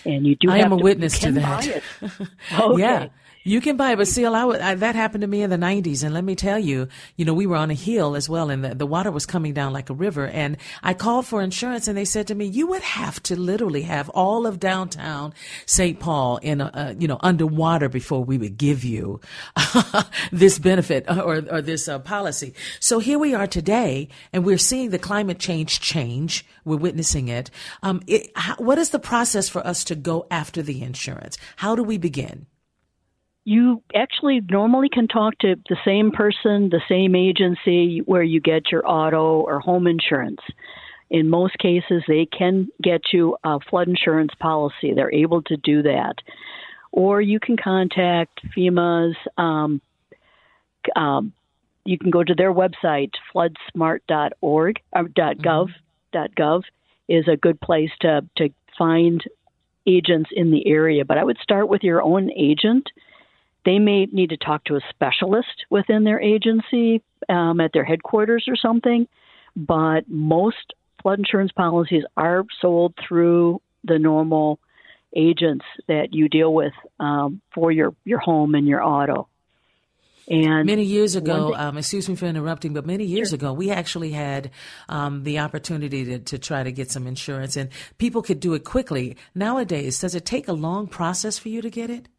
and 0.05 0.25
you 0.25 0.35
do. 0.35 0.49
I 0.49 0.57
am 0.57 0.71
a 0.71 0.77
to, 0.77 0.83
witness 0.83 1.19
to 1.19 1.31
that. 1.33 1.83
okay. 2.59 2.81
Yeah. 2.81 3.07
You 3.49 3.61
can 3.61 3.77
buy, 3.77 3.95
but 3.95 4.07
see, 4.07 4.27
I, 4.27 4.31
I, 4.31 4.75
that 4.75 4.93
happened 4.93 5.21
to 5.21 5.27
me 5.27 5.41
in 5.41 5.49
the 5.49 5.57
'90s, 5.57 6.03
and 6.03 6.13
let 6.13 6.23
me 6.23 6.35
tell 6.35 6.59
you, 6.59 6.87
you 7.15 7.25
know, 7.25 7.33
we 7.33 7.47
were 7.47 7.55
on 7.55 7.71
a 7.71 7.73
hill 7.73 8.15
as 8.15 8.29
well, 8.29 8.51
and 8.51 8.63
the, 8.63 8.75
the 8.75 8.85
water 8.85 9.09
was 9.09 9.25
coming 9.25 9.55
down 9.55 9.73
like 9.73 9.89
a 9.89 9.93
river. 9.95 10.27
And 10.27 10.55
I 10.83 10.93
called 10.93 11.25
for 11.25 11.41
insurance, 11.41 11.87
and 11.87 11.97
they 11.97 12.05
said 12.05 12.27
to 12.27 12.35
me, 12.35 12.45
"You 12.45 12.67
would 12.67 12.83
have 12.83 13.23
to 13.23 13.35
literally 13.35 13.81
have 13.81 14.07
all 14.09 14.45
of 14.45 14.59
downtown 14.59 15.33
St. 15.65 15.99
Paul 15.99 16.37
in, 16.43 16.61
a, 16.61 16.65
uh, 16.65 16.93
you 16.99 17.07
know, 17.07 17.17
underwater 17.21 17.89
before 17.89 18.23
we 18.23 18.37
would 18.37 18.55
give 18.55 18.83
you 18.83 19.19
this 20.31 20.59
benefit 20.59 21.09
or, 21.09 21.43
or 21.49 21.63
this 21.63 21.87
uh, 21.87 21.97
policy." 21.97 22.53
So 22.79 22.99
here 22.99 23.17
we 23.17 23.33
are 23.33 23.47
today, 23.47 24.09
and 24.31 24.45
we're 24.45 24.59
seeing 24.59 24.91
the 24.91 24.99
climate 24.99 25.39
change 25.39 25.79
change. 25.79 26.45
We're 26.65 26.77
witnessing 26.77 27.29
it. 27.29 27.49
Um, 27.81 28.03
it 28.05 28.29
how, 28.35 28.57
what 28.57 28.77
is 28.77 28.91
the 28.91 28.99
process 28.99 29.49
for 29.49 29.65
us 29.65 29.83
to 29.85 29.95
go 29.95 30.27
after 30.29 30.61
the 30.61 30.83
insurance? 30.83 31.39
How 31.55 31.75
do 31.75 31.81
we 31.81 31.97
begin? 31.97 32.45
You 33.49 33.81
actually 33.95 34.41
normally 34.47 34.89
can 34.89 35.07
talk 35.07 35.35
to 35.39 35.55
the 35.69 35.77
same 35.83 36.11
person, 36.11 36.69
the 36.69 36.83
same 36.87 37.15
agency 37.15 37.97
where 38.05 38.21
you 38.21 38.39
get 38.39 38.71
your 38.71 38.87
auto 38.87 39.39
or 39.39 39.59
home 39.59 39.87
insurance. 39.87 40.41
In 41.09 41.31
most 41.31 41.57
cases, 41.57 42.03
they 42.07 42.27
can 42.27 42.67
get 42.79 43.01
you 43.11 43.37
a 43.43 43.59
flood 43.59 43.87
insurance 43.87 44.33
policy. 44.39 44.93
They're 44.93 45.11
able 45.11 45.41
to 45.43 45.57
do 45.57 45.81
that. 45.81 46.13
Or 46.91 47.21
you 47.21 47.39
can 47.39 47.57
contact 47.57 48.39
FEMA's, 48.55 49.17
um, 49.35 49.81
um, 50.95 51.33
you 51.85 51.97
can 51.97 52.11
go 52.11 52.23
to 52.23 52.35
their 52.35 52.53
website, 52.53 53.13
floodsmart.org, 53.33 54.79
or 54.91 55.03
.gov, 55.05 55.69
mm-hmm. 56.13 56.33
.gov 56.39 56.61
is 57.07 57.27
a 57.27 57.35
good 57.35 57.59
place 57.59 57.89
to, 58.01 58.23
to 58.37 58.49
find 58.77 59.23
agents 59.87 60.29
in 60.33 60.51
the 60.51 60.67
area. 60.67 61.03
But 61.03 61.17
I 61.17 61.23
would 61.23 61.39
start 61.41 61.67
with 61.67 61.81
your 61.81 62.03
own 62.03 62.29
agent 62.37 62.91
they 63.65 63.79
may 63.79 64.05
need 64.05 64.29
to 64.29 64.37
talk 64.37 64.63
to 64.65 64.75
a 64.75 64.81
specialist 64.89 65.65
within 65.69 66.03
their 66.03 66.19
agency 66.19 67.01
um, 67.27 67.59
at 67.59 67.71
their 67.73 67.83
headquarters 67.83 68.45
or 68.47 68.55
something, 68.55 69.07
but 69.55 70.07
most 70.07 70.73
flood 71.01 71.19
insurance 71.19 71.51
policies 71.51 72.03
are 72.15 72.45
sold 72.61 72.93
through 73.07 73.61
the 73.83 73.99
normal 73.99 74.59
agents 75.15 75.65
that 75.87 76.13
you 76.13 76.29
deal 76.29 76.53
with 76.53 76.73
um, 76.99 77.41
for 77.53 77.71
your, 77.71 77.95
your 78.05 78.19
home 78.19 78.55
and 78.55 78.67
your 78.67 78.83
auto. 78.83 79.27
And 80.29 80.67
many 80.67 80.83
years 80.83 81.15
ago, 81.15 81.55
um, 81.55 81.77
excuse 81.77 82.07
me 82.07 82.15
for 82.15 82.27
interrupting, 82.27 82.73
but 82.73 82.85
many 82.85 83.03
years 83.03 83.29
sure. 83.29 83.35
ago, 83.35 83.51
we 83.51 83.71
actually 83.71 84.11
had 84.11 84.51
um, 84.87 85.23
the 85.23 85.39
opportunity 85.39 86.05
to, 86.05 86.19
to 86.19 86.37
try 86.37 86.61
to 86.61 86.71
get 86.71 86.91
some 86.91 87.07
insurance, 87.07 87.55
and 87.55 87.69
people 87.97 88.21
could 88.21 88.39
do 88.39 88.53
it 88.53 88.63
quickly. 88.63 89.17
Nowadays, 89.33 89.99
does 89.99 90.13
it 90.13 90.27
take 90.27 90.47
a 90.47 90.53
long 90.53 90.85
process 90.85 91.39
for 91.39 91.49
you 91.49 91.63
to 91.63 91.69
get 91.71 91.89
it? 91.89 92.09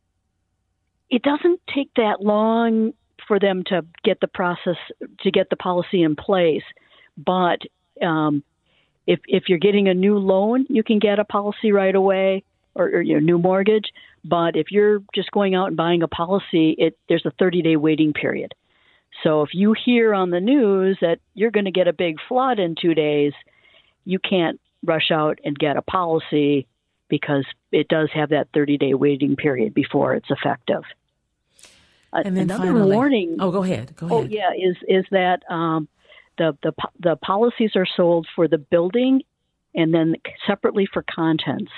It 1.11 1.23
doesn't 1.23 1.61
take 1.75 1.91
that 1.97 2.23
long 2.23 2.93
for 3.27 3.39
them 3.39 3.63
to 3.67 3.85
get 4.05 4.21
the 4.21 4.29
process 4.29 4.77
to 5.21 5.31
get 5.31 5.51
the 5.51 5.57
policy 5.57 6.03
in 6.03 6.17
place. 6.17 6.63
But 7.17 7.61
um, 8.03 8.43
if 9.07 9.21
if 9.27 9.45
you're 9.49 9.59
getting 9.59 9.89
a 9.89 9.95
new 9.95 10.19
loan, 10.19 10.67
you 10.69 10.83
can 10.83 10.99
get 10.99 11.19
a 11.19 11.25
policy 11.25 11.73
right 11.73 11.95
away 11.95 12.45
or, 12.75 12.87
or 12.87 13.03
your 13.03 13.21
new 13.21 13.39
mortgage. 13.39 13.91
But 14.25 14.57
if 14.57 14.71
you're 14.71 15.01
just 15.15 15.31
going 15.33 15.55
out 15.55 15.69
and 15.69 15.77
buying 15.77 16.03
a 16.03 16.09
policy, 16.09 16.75
it 16.79 16.97
there's 17.09 17.27
a 17.27 17.33
30 17.39 17.63
day 17.63 17.77
waiting 17.77 18.13
period. 18.13 18.55
So 19.25 19.43
if 19.43 19.51
you 19.53 19.75
hear 19.85 20.15
on 20.15 20.31
the 20.31 20.41
news 20.41 20.99
that 21.01 21.19
you're 21.35 21.51
going 21.51 21.65
to 21.65 21.73
get 21.73 21.89
a 21.89 21.93
big 21.93 22.17
flood 22.29 22.59
in 22.59 22.77
two 22.81 22.95
days, 22.95 23.33
you 24.05 24.19
can't 24.19 24.61
rush 24.85 25.11
out 25.11 25.41
and 25.45 25.59
get 25.59 25.77
a 25.77 25.83
policy 25.83 26.67
because 27.09 27.45
it 27.73 27.89
does 27.89 28.09
have 28.15 28.31
that 28.31 28.49
30 28.55 28.79
day 28.79 28.95
waiting 28.95 29.37
period 29.37 29.75
before 29.75 30.15
it's 30.15 30.31
effective. 30.31 30.85
And 32.13 32.37
then 32.37 32.45
Another 32.45 32.73
finally, 32.73 32.95
warning. 32.95 33.37
Oh, 33.39 33.51
go 33.51 33.63
ahead. 33.63 33.95
Go 33.97 34.09
oh, 34.11 34.19
ahead. 34.19 34.31
Oh, 34.31 34.35
yeah, 34.35 34.51
is 34.53 34.77
is 34.89 35.05
that 35.11 35.41
um, 35.49 35.89
the 36.39 36.57
the 36.63 36.73
the 36.99 37.17
policies 37.17 37.73
are 37.77 37.87
sold 37.97 38.27
for 38.35 38.49
the 38.49 38.59
building, 38.59 39.23
and 39.75 39.95
then 39.95 40.17
separately 40.47 40.89
for 40.93 41.05
contents. 41.09 41.71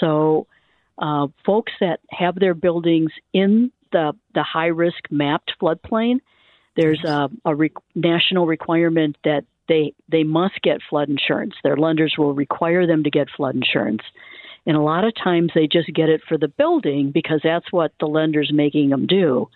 So, 0.00 0.46
uh, 0.98 1.28
folks 1.44 1.72
that 1.80 2.00
have 2.10 2.34
their 2.36 2.54
buildings 2.54 3.10
in 3.32 3.72
the 3.92 4.14
the 4.34 4.42
high 4.42 4.68
risk 4.68 5.10
mapped 5.10 5.52
floodplain, 5.60 6.20
there's 6.76 7.02
a, 7.04 7.28
a 7.44 7.54
re- 7.54 7.72
national 7.94 8.46
requirement 8.46 9.16
that 9.24 9.44
they 9.68 9.94
they 10.08 10.22
must 10.22 10.60
get 10.62 10.80
flood 10.88 11.08
insurance. 11.08 11.54
Their 11.62 11.76
lenders 11.76 12.14
will 12.16 12.34
require 12.34 12.86
them 12.86 13.04
to 13.04 13.10
get 13.10 13.28
flood 13.36 13.54
insurance. 13.54 14.02
And 14.66 14.76
a 14.76 14.80
lot 14.80 15.04
of 15.04 15.14
times 15.14 15.50
they 15.54 15.66
just 15.66 15.92
get 15.92 16.08
it 16.08 16.22
for 16.28 16.38
the 16.38 16.48
building 16.48 17.10
because 17.10 17.40
that's 17.42 17.70
what 17.72 17.92
the 17.98 18.06
lender's 18.06 18.52
making 18.52 18.90
them 18.90 19.06
do. 19.06 19.48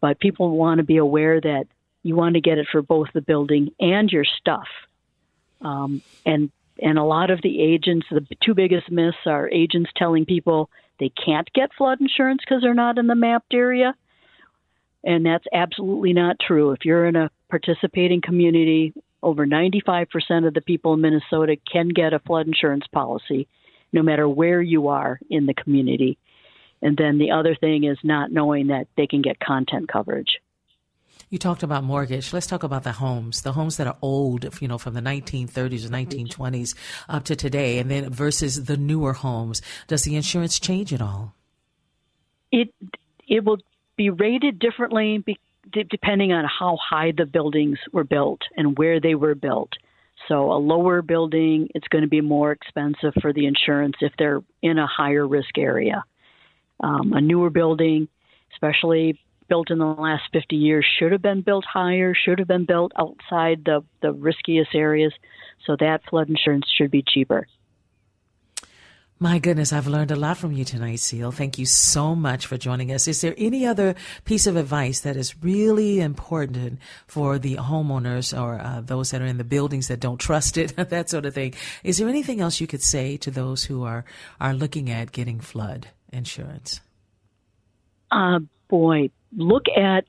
But 0.00 0.20
people 0.20 0.50
want 0.50 0.78
to 0.78 0.84
be 0.84 0.98
aware 0.98 1.40
that 1.40 1.66
you 2.02 2.14
want 2.14 2.34
to 2.34 2.40
get 2.40 2.58
it 2.58 2.66
for 2.70 2.82
both 2.82 3.08
the 3.14 3.22
building 3.22 3.70
and 3.80 4.10
your 4.10 4.24
stuff. 4.24 4.68
Um, 5.62 6.02
and 6.26 6.50
and 6.82 6.98
a 6.98 7.04
lot 7.04 7.30
of 7.30 7.40
the 7.40 7.62
agents, 7.62 8.06
the 8.10 8.26
two 8.42 8.52
biggest 8.52 8.90
myths 8.90 9.16
are 9.26 9.48
agents 9.48 9.90
telling 9.96 10.26
people 10.26 10.68
they 10.98 11.08
can't 11.08 11.50
get 11.52 11.72
flood 11.78 12.00
insurance 12.00 12.42
because 12.44 12.62
they're 12.62 12.74
not 12.74 12.98
in 12.98 13.06
the 13.06 13.14
mapped 13.14 13.54
area. 13.54 13.94
And 15.04 15.24
that's 15.24 15.44
absolutely 15.52 16.12
not 16.12 16.36
true. 16.44 16.72
If 16.72 16.84
you're 16.84 17.06
in 17.06 17.14
a 17.14 17.30
participating 17.48 18.20
community, 18.20 18.92
over 19.22 19.46
95% 19.46 20.46
of 20.46 20.52
the 20.52 20.60
people 20.60 20.94
in 20.94 21.00
Minnesota 21.00 21.56
can 21.70 21.88
get 21.88 22.12
a 22.12 22.18
flood 22.18 22.48
insurance 22.48 22.86
policy 22.88 23.46
no 23.94 24.02
matter 24.02 24.28
where 24.28 24.60
you 24.60 24.88
are 24.88 25.20
in 25.30 25.46
the 25.46 25.54
community. 25.54 26.18
And 26.82 26.96
then 26.96 27.16
the 27.16 27.30
other 27.30 27.54
thing 27.54 27.84
is 27.84 27.96
not 28.02 28.32
knowing 28.32 28.66
that 28.66 28.88
they 28.96 29.06
can 29.06 29.22
get 29.22 29.38
content 29.38 29.88
coverage. 29.88 30.40
You 31.30 31.38
talked 31.38 31.62
about 31.62 31.84
mortgage. 31.84 32.32
Let's 32.32 32.46
talk 32.46 32.64
about 32.64 32.82
the 32.82 32.92
homes, 32.92 33.42
the 33.42 33.52
homes 33.52 33.76
that 33.78 33.86
are 33.86 33.96
old, 34.02 34.60
you 34.60 34.68
know, 34.68 34.78
from 34.78 34.94
the 34.94 35.00
1930s 35.00 35.86
or 35.86 35.88
1920s 35.88 36.74
up 37.08 37.24
to 37.24 37.36
today, 37.36 37.78
and 37.78 37.90
then 37.90 38.10
versus 38.10 38.64
the 38.64 38.76
newer 38.76 39.14
homes. 39.14 39.62
Does 39.86 40.02
the 40.02 40.16
insurance 40.16 40.58
change 40.58 40.92
at 40.92 41.00
all? 41.00 41.34
It 42.52 42.74
it 43.26 43.44
will 43.44 43.58
be 43.96 44.10
rated 44.10 44.58
differently 44.58 45.24
depending 45.72 46.32
on 46.32 46.44
how 46.44 46.76
high 46.76 47.12
the 47.16 47.26
buildings 47.26 47.78
were 47.92 48.04
built 48.04 48.42
and 48.56 48.76
where 48.76 49.00
they 49.00 49.14
were 49.14 49.34
built. 49.34 49.72
So 50.28 50.52
a 50.52 50.58
lower 50.58 51.02
building, 51.02 51.68
it's 51.74 51.88
going 51.88 52.02
to 52.02 52.08
be 52.08 52.20
more 52.20 52.52
expensive 52.52 53.12
for 53.20 53.32
the 53.32 53.46
insurance 53.46 53.96
if 54.00 54.12
they're 54.18 54.42
in 54.62 54.78
a 54.78 54.86
higher 54.86 55.26
risk 55.26 55.58
area. 55.58 56.04
Um, 56.80 57.12
a 57.12 57.20
newer 57.20 57.50
building, 57.50 58.08
especially 58.52 59.20
built 59.48 59.70
in 59.70 59.78
the 59.78 59.84
last 59.84 60.22
50 60.32 60.56
years, 60.56 60.86
should 60.98 61.12
have 61.12 61.22
been 61.22 61.42
built 61.42 61.64
higher, 61.64 62.14
should 62.14 62.38
have 62.38 62.48
been 62.48 62.64
built 62.64 62.92
outside 62.98 63.62
the, 63.64 63.84
the 64.00 64.12
riskiest 64.12 64.74
areas. 64.74 65.12
So 65.66 65.76
that 65.80 66.02
flood 66.08 66.28
insurance 66.28 66.66
should 66.74 66.90
be 66.90 67.04
cheaper. 67.06 67.46
My 69.24 69.38
goodness, 69.38 69.72
I've 69.72 69.86
learned 69.86 70.10
a 70.10 70.16
lot 70.16 70.36
from 70.36 70.52
you 70.52 70.66
tonight, 70.66 70.98
Ceil. 70.98 71.32
Thank 71.32 71.56
you 71.58 71.64
so 71.64 72.14
much 72.14 72.44
for 72.44 72.58
joining 72.58 72.92
us. 72.92 73.08
Is 73.08 73.22
there 73.22 73.34
any 73.38 73.64
other 73.64 73.94
piece 74.26 74.46
of 74.46 74.54
advice 74.54 75.00
that 75.00 75.16
is 75.16 75.42
really 75.42 76.00
important 76.00 76.78
for 77.06 77.38
the 77.38 77.56
homeowners 77.56 78.38
or 78.38 78.60
uh, 78.60 78.82
those 78.82 79.12
that 79.12 79.22
are 79.22 79.24
in 79.24 79.38
the 79.38 79.42
buildings 79.42 79.88
that 79.88 79.98
don't 79.98 80.18
trust 80.18 80.58
it, 80.58 80.76
that 80.90 81.08
sort 81.08 81.24
of 81.24 81.32
thing? 81.32 81.54
Is 81.82 81.96
there 81.96 82.08
anything 82.10 82.42
else 82.42 82.60
you 82.60 82.66
could 82.66 82.82
say 82.82 83.16
to 83.16 83.30
those 83.30 83.64
who 83.64 83.84
are, 83.84 84.04
are 84.42 84.52
looking 84.52 84.90
at 84.90 85.10
getting 85.10 85.40
flood 85.40 85.88
insurance? 86.12 86.82
Uh, 88.10 88.40
boy, 88.68 89.08
look 89.34 89.64
at 89.74 90.04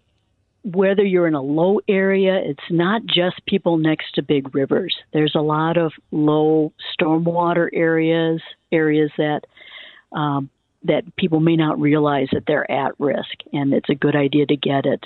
whether 0.65 1.03
you're 1.03 1.27
in 1.27 1.35
a 1.35 1.41
low 1.41 1.79
area, 1.87 2.41
it's 2.43 2.69
not 2.71 3.05
just 3.05 3.45
people 3.45 3.77
next 3.77 4.15
to 4.15 4.23
big 4.23 4.53
rivers. 4.53 4.95
There's 5.13 5.35
a 5.35 5.41
lot 5.41 5.77
of 5.77 5.93
low 6.11 6.73
stormwater 6.99 7.69
areas, 7.71 8.41
areas 8.75 9.11
that 9.17 9.41
um, 10.11 10.49
that 10.83 11.15
people 11.15 11.39
may 11.39 11.55
not 11.55 11.79
realize 11.79 12.27
that 12.31 12.43
they're 12.47 12.69
at 12.69 12.93
risk, 12.99 13.35
and 13.51 13.73
it's 13.73 13.89
a 13.89 13.95
good 13.95 14.15
idea 14.15 14.45
to 14.45 14.55
get 14.55 14.85
it. 14.85 15.03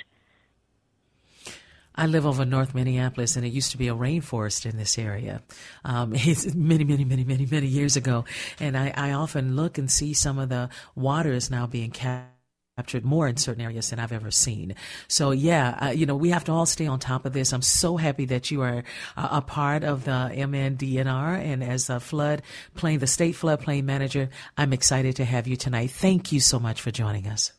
I 1.94 2.06
live 2.06 2.24
over 2.24 2.44
North 2.44 2.74
Minneapolis, 2.74 3.36
and 3.36 3.44
it 3.44 3.52
used 3.52 3.72
to 3.72 3.78
be 3.78 3.88
a 3.88 3.94
rainforest 3.94 4.64
in 4.64 4.76
this 4.76 4.98
area. 4.98 5.42
Um, 5.84 6.12
it's 6.14 6.54
many, 6.54 6.84
many, 6.84 7.04
many, 7.04 7.24
many, 7.24 7.46
many 7.46 7.66
years 7.66 7.96
ago, 7.96 8.24
and 8.58 8.76
I, 8.76 8.92
I 8.96 9.12
often 9.12 9.56
look 9.56 9.78
and 9.78 9.90
see 9.90 10.14
some 10.14 10.38
of 10.38 10.48
the 10.48 10.68
water 10.94 11.32
is 11.32 11.50
now 11.50 11.66
being 11.66 11.90
captured 11.90 12.39
captured 12.80 13.04
more 13.04 13.28
in 13.28 13.36
certain 13.36 13.62
areas 13.62 13.90
than 13.90 13.98
I've 13.98 14.10
ever 14.10 14.30
seen. 14.30 14.74
So 15.06 15.32
yeah, 15.32 15.78
uh, 15.82 15.90
you 15.90 16.06
know, 16.06 16.16
we 16.16 16.30
have 16.30 16.44
to 16.44 16.52
all 16.52 16.64
stay 16.64 16.86
on 16.86 16.98
top 16.98 17.26
of 17.26 17.34
this. 17.34 17.52
I'm 17.52 17.60
so 17.60 17.98
happy 17.98 18.24
that 18.26 18.50
you 18.50 18.62
are 18.62 18.84
uh, 19.18 19.28
a 19.32 19.42
part 19.42 19.84
of 19.84 20.06
the 20.06 20.30
MNDNR 20.32 21.38
and 21.38 21.62
as 21.62 21.90
a 21.90 22.00
flood 22.00 22.40
plain, 22.74 22.98
the 22.98 23.06
state 23.06 23.34
floodplain 23.34 23.84
manager, 23.84 24.30
I'm 24.56 24.72
excited 24.72 25.16
to 25.16 25.26
have 25.26 25.46
you 25.46 25.56
tonight. 25.56 25.90
Thank 25.90 26.32
you 26.32 26.40
so 26.40 26.58
much 26.58 26.80
for 26.80 26.90
joining 26.90 27.26
us. 27.26 27.52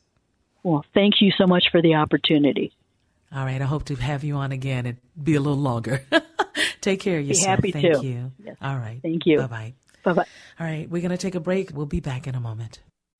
Well, 0.64 0.84
thank 0.96 1.22
you 1.22 1.32
so 1.38 1.46
much 1.46 1.66
for 1.72 1.84
the 1.84 1.94
opportunity. 1.94 2.74
All 3.32 3.46
right. 3.46 3.62
I 3.62 3.66
hope 3.66 3.86
to 3.86 3.96
have 3.96 4.24
you 4.24 4.38
on 4.38 4.52
again 4.52 4.88
and 4.88 4.98
be 5.22 5.36
a 5.36 5.40
little 5.40 5.60
longer. 5.60 6.04
Take 6.82 7.00
care 7.00 7.20
of 7.20 7.28
yourself. 7.28 7.62
Be 7.62 7.70
happy 7.70 7.82
Thank 7.90 8.02
to. 8.02 8.08
you. 8.08 8.32
Yes. 8.44 8.58
All 8.60 8.76
right. 8.76 9.00
Thank 9.04 9.28
you. 9.28 9.38
Bye 9.38 9.48
bye. 9.48 9.74
Bye 10.04 10.14
bye. 10.14 10.26
All 10.60 10.66
right. 10.66 10.90
We're 10.90 11.02
going 11.04 11.12
to 11.12 11.18
take 11.18 11.36
a 11.36 11.40
break. 11.40 11.70
We'll 11.76 11.86
be 11.86 12.00
back 12.00 12.26
in 12.26 12.34
a 12.34 12.40
moment. 12.40 12.80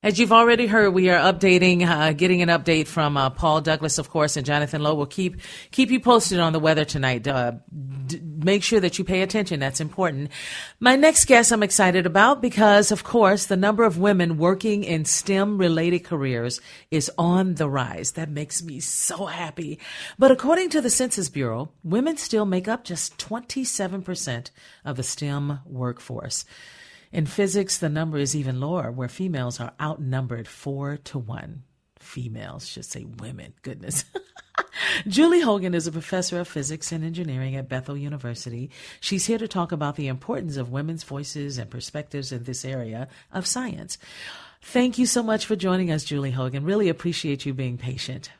As 0.00 0.20
you've 0.20 0.32
already 0.32 0.68
heard, 0.68 0.94
we 0.94 1.10
are 1.10 1.18
updating, 1.18 1.84
uh, 1.84 2.12
getting 2.12 2.40
an 2.40 2.48
update 2.50 2.86
from 2.86 3.16
uh, 3.16 3.30
Paul 3.30 3.60
Douglas, 3.60 3.98
of 3.98 4.10
course, 4.10 4.36
and 4.36 4.46
Jonathan 4.46 4.80
Lowe. 4.80 4.94
We'll 4.94 5.06
keep 5.06 5.40
keep 5.72 5.90
you 5.90 5.98
posted 5.98 6.38
on 6.38 6.52
the 6.52 6.60
weather 6.60 6.84
tonight. 6.84 7.26
Uh, 7.26 7.54
d- 8.06 8.20
make 8.22 8.62
sure 8.62 8.78
that 8.78 8.96
you 8.96 9.04
pay 9.04 9.22
attention. 9.22 9.58
That's 9.58 9.80
important. 9.80 10.30
My 10.78 10.94
next 10.94 11.24
guest, 11.24 11.50
I'm 11.50 11.64
excited 11.64 12.06
about 12.06 12.40
because, 12.40 12.92
of 12.92 13.02
course, 13.02 13.46
the 13.46 13.56
number 13.56 13.82
of 13.82 13.98
women 13.98 14.38
working 14.38 14.84
in 14.84 15.04
STEM-related 15.04 16.04
careers 16.04 16.60
is 16.92 17.10
on 17.18 17.56
the 17.56 17.68
rise. 17.68 18.12
That 18.12 18.30
makes 18.30 18.62
me 18.62 18.78
so 18.78 19.26
happy. 19.26 19.80
But 20.16 20.30
according 20.30 20.70
to 20.70 20.80
the 20.80 20.90
Census 20.90 21.28
Bureau, 21.28 21.70
women 21.82 22.18
still 22.18 22.46
make 22.46 22.68
up 22.68 22.84
just 22.84 23.18
27 23.18 24.02
percent 24.02 24.52
of 24.84 24.96
the 24.96 25.02
STEM 25.02 25.58
workforce. 25.66 26.44
In 27.12 27.26
physics, 27.26 27.78
the 27.78 27.88
number 27.88 28.18
is 28.18 28.36
even 28.36 28.60
lower, 28.60 28.90
where 28.90 29.08
females 29.08 29.60
are 29.60 29.72
outnumbered 29.80 30.46
four 30.46 30.96
to 31.04 31.18
one. 31.18 31.62
Females 31.98 32.66
should 32.66 32.84
say 32.84 33.04
women. 33.04 33.54
Goodness. 33.62 34.04
Julie 35.06 35.40
Hogan 35.40 35.74
is 35.74 35.86
a 35.86 35.92
professor 35.92 36.38
of 36.38 36.48
physics 36.48 36.92
and 36.92 37.04
engineering 37.04 37.56
at 37.56 37.68
Bethel 37.68 37.96
University. 37.96 38.70
She's 39.00 39.26
here 39.26 39.38
to 39.38 39.48
talk 39.48 39.72
about 39.72 39.96
the 39.96 40.08
importance 40.08 40.56
of 40.56 40.70
women's 40.70 41.04
voices 41.04 41.58
and 41.58 41.70
perspectives 41.70 42.32
in 42.32 42.44
this 42.44 42.64
area 42.64 43.08
of 43.32 43.46
science. 43.46 43.98
Thank 44.60 44.98
you 44.98 45.06
so 45.06 45.22
much 45.22 45.46
for 45.46 45.56
joining 45.56 45.90
us, 45.90 46.04
Julie 46.04 46.32
Hogan. 46.32 46.64
Really 46.64 46.88
appreciate 46.88 47.46
you 47.46 47.54
being 47.54 47.78
patient. 47.78 48.30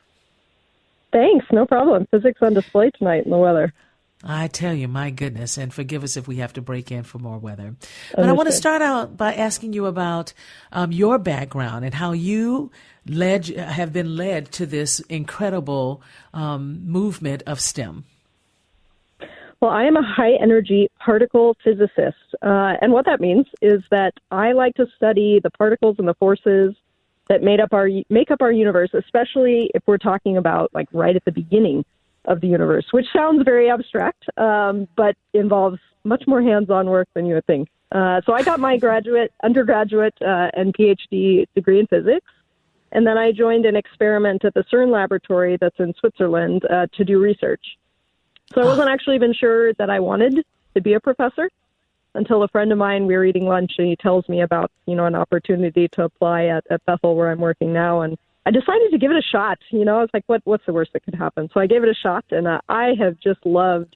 Thanks, 1.11 1.45
no 1.51 1.65
problem. 1.65 2.07
Physics 2.11 2.39
on 2.41 2.53
display 2.53 2.91
tonight 2.91 3.25
in 3.25 3.31
the 3.31 3.37
weather. 3.37 3.73
I 4.23 4.47
tell 4.47 4.73
you, 4.73 4.89
my 4.89 5.11
goodness, 5.11 5.57
and 5.57 5.73
forgive 5.73 6.03
us 6.03 6.17
if 6.17 6.27
we 6.27 6.37
have 6.37 6.51
to 6.53 6.61
break 6.61 6.91
in 6.91 7.03
for 7.03 7.19
more 7.19 7.37
weather. 7.37 7.75
But 8.13 8.27
I 8.27 8.33
want 8.33 8.49
to 8.49 8.53
start 8.53 8.81
out 8.81 9.15
by 9.15 9.33
asking 9.33 9.71
you 9.71 9.85
about 9.85 10.33
um, 10.73 10.91
your 10.91 11.17
background 11.17 11.85
and 11.85 11.93
how 11.93 12.11
you 12.11 12.69
led 13.05 13.47
have 13.47 13.93
been 13.93 14.17
led 14.17 14.51
to 14.53 14.65
this 14.65 14.99
incredible 15.01 16.01
um, 16.33 16.85
movement 16.85 17.43
of 17.47 17.61
STEM. 17.61 18.03
Well, 19.61 19.71
I 19.71 19.85
am 19.85 19.95
a 19.95 20.03
high 20.03 20.33
energy 20.41 20.89
particle 20.99 21.55
physicist, 21.63 22.17
uh, 22.41 22.75
and 22.81 22.91
what 22.91 23.05
that 23.05 23.21
means 23.21 23.45
is 23.61 23.81
that 23.91 24.13
I 24.31 24.51
like 24.51 24.75
to 24.75 24.85
study 24.97 25.39
the 25.41 25.49
particles 25.49 25.95
and 25.97 26.07
the 26.07 26.13
forces 26.13 26.75
that 27.29 27.41
made 27.41 27.59
up 27.61 27.73
our 27.73 27.89
make 28.09 28.31
up 28.31 28.41
our 28.41 28.51
universe, 28.51 28.89
especially 28.93 29.69
if 29.73 29.83
we're 29.85 29.97
talking 29.97 30.35
about 30.35 30.71
like 30.73 30.87
right 30.91 31.15
at 31.15 31.23
the 31.25 31.31
beginning 31.31 31.85
of 32.25 32.41
the 32.41 32.47
universe, 32.47 32.85
which 32.91 33.07
sounds 33.13 33.43
very 33.43 33.69
abstract, 33.69 34.25
um, 34.37 34.87
but 34.95 35.15
involves 35.33 35.79
much 36.03 36.23
more 36.27 36.41
hands-on 36.41 36.89
work 36.89 37.07
than 37.13 37.25
you 37.25 37.35
would 37.35 37.45
think. 37.45 37.69
Uh, 37.91 38.21
so 38.25 38.33
I 38.33 38.43
got 38.43 38.59
my 38.59 38.77
graduate, 38.77 39.33
undergraduate, 39.43 40.13
uh, 40.21 40.49
and 40.53 40.73
PhD 40.73 41.47
degree 41.55 41.79
in 41.79 41.87
physics, 41.87 42.27
and 42.91 43.05
then 43.05 43.17
I 43.17 43.31
joined 43.31 43.65
an 43.65 43.75
experiment 43.75 44.45
at 44.45 44.53
the 44.53 44.63
CERN 44.71 44.91
laboratory 44.91 45.57
that's 45.59 45.79
in 45.79 45.93
Switzerland 45.99 46.63
uh, 46.69 46.87
to 46.93 47.05
do 47.05 47.19
research. 47.19 47.77
So 48.53 48.61
I 48.61 48.65
wasn't 48.65 48.89
actually 48.89 49.15
even 49.15 49.33
sure 49.33 49.73
that 49.75 49.89
I 49.89 49.99
wanted 49.99 50.43
to 50.73 50.81
be 50.81 50.93
a 50.93 50.99
professor 50.99 51.49
until 52.15 52.43
a 52.43 52.47
friend 52.47 52.71
of 52.71 52.77
mine 52.77 53.05
we 53.05 53.15
were 53.15 53.25
eating 53.25 53.45
lunch 53.45 53.73
and 53.77 53.87
he 53.87 53.95
tells 53.95 54.27
me 54.27 54.41
about 54.41 54.71
you 54.87 54.95
know 54.95 55.05
an 55.05 55.13
opportunity 55.13 55.87
to 55.89 56.03
apply 56.03 56.45
at, 56.45 56.65
at 56.71 56.83
Bethel 56.85 57.15
where 57.15 57.29
I'm 57.29 57.39
working 57.39 57.71
now 57.71 58.01
and 58.01 58.17
I 58.45 58.51
decided 58.51 58.91
to 58.91 58.97
give 58.97 59.11
it 59.11 59.17
a 59.17 59.21
shot. 59.31 59.59
You 59.69 59.85
know, 59.85 59.97
I 59.97 60.01
was 60.01 60.09
like, 60.13 60.23
what 60.27 60.41
what's 60.45 60.65
the 60.65 60.73
worst 60.73 60.93
that 60.93 61.03
could 61.03 61.15
happen? 61.15 61.49
So 61.53 61.59
I 61.59 61.67
gave 61.67 61.83
it 61.83 61.89
a 61.89 61.93
shot, 61.93 62.25
and 62.31 62.47
uh, 62.47 62.61
I 62.69 62.93
have 62.99 63.19
just 63.19 63.45
loved 63.45 63.95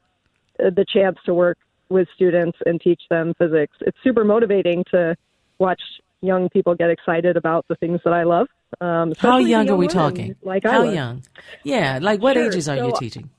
uh, 0.60 0.70
the 0.70 0.86
chance 0.88 1.18
to 1.26 1.34
work 1.34 1.58
with 1.90 2.08
students 2.16 2.58
and 2.66 2.80
teach 2.82 3.02
them 3.10 3.34
physics. 3.38 3.76
It's 3.82 3.98
super 4.04 4.24
motivating 4.24 4.84
to 4.92 5.16
watch 5.60 5.82
young 6.22 6.50
people 6.50 6.76
get 6.76 6.90
excited 6.90 7.38
about 7.38 7.66
the 7.68 7.76
things 7.76 8.00
that 8.06 8.14
I 8.14 8.24
love. 8.24 8.48
Um, 8.82 9.14
How 9.20 9.38
young, 9.38 9.50
young 9.50 9.70
are 9.70 9.76
we 9.76 9.88
women, 9.88 9.94
talking? 9.94 10.36
Like 10.42 10.64
How 10.64 10.84
young? 10.84 11.24
Yeah, 11.64 12.00
like 12.02 12.22
what 12.22 12.36
Sure. 12.36 12.44
ages 12.44 12.68
are 12.68 12.78
So 12.78 12.88
you 12.88 12.94
teaching? 12.98 13.30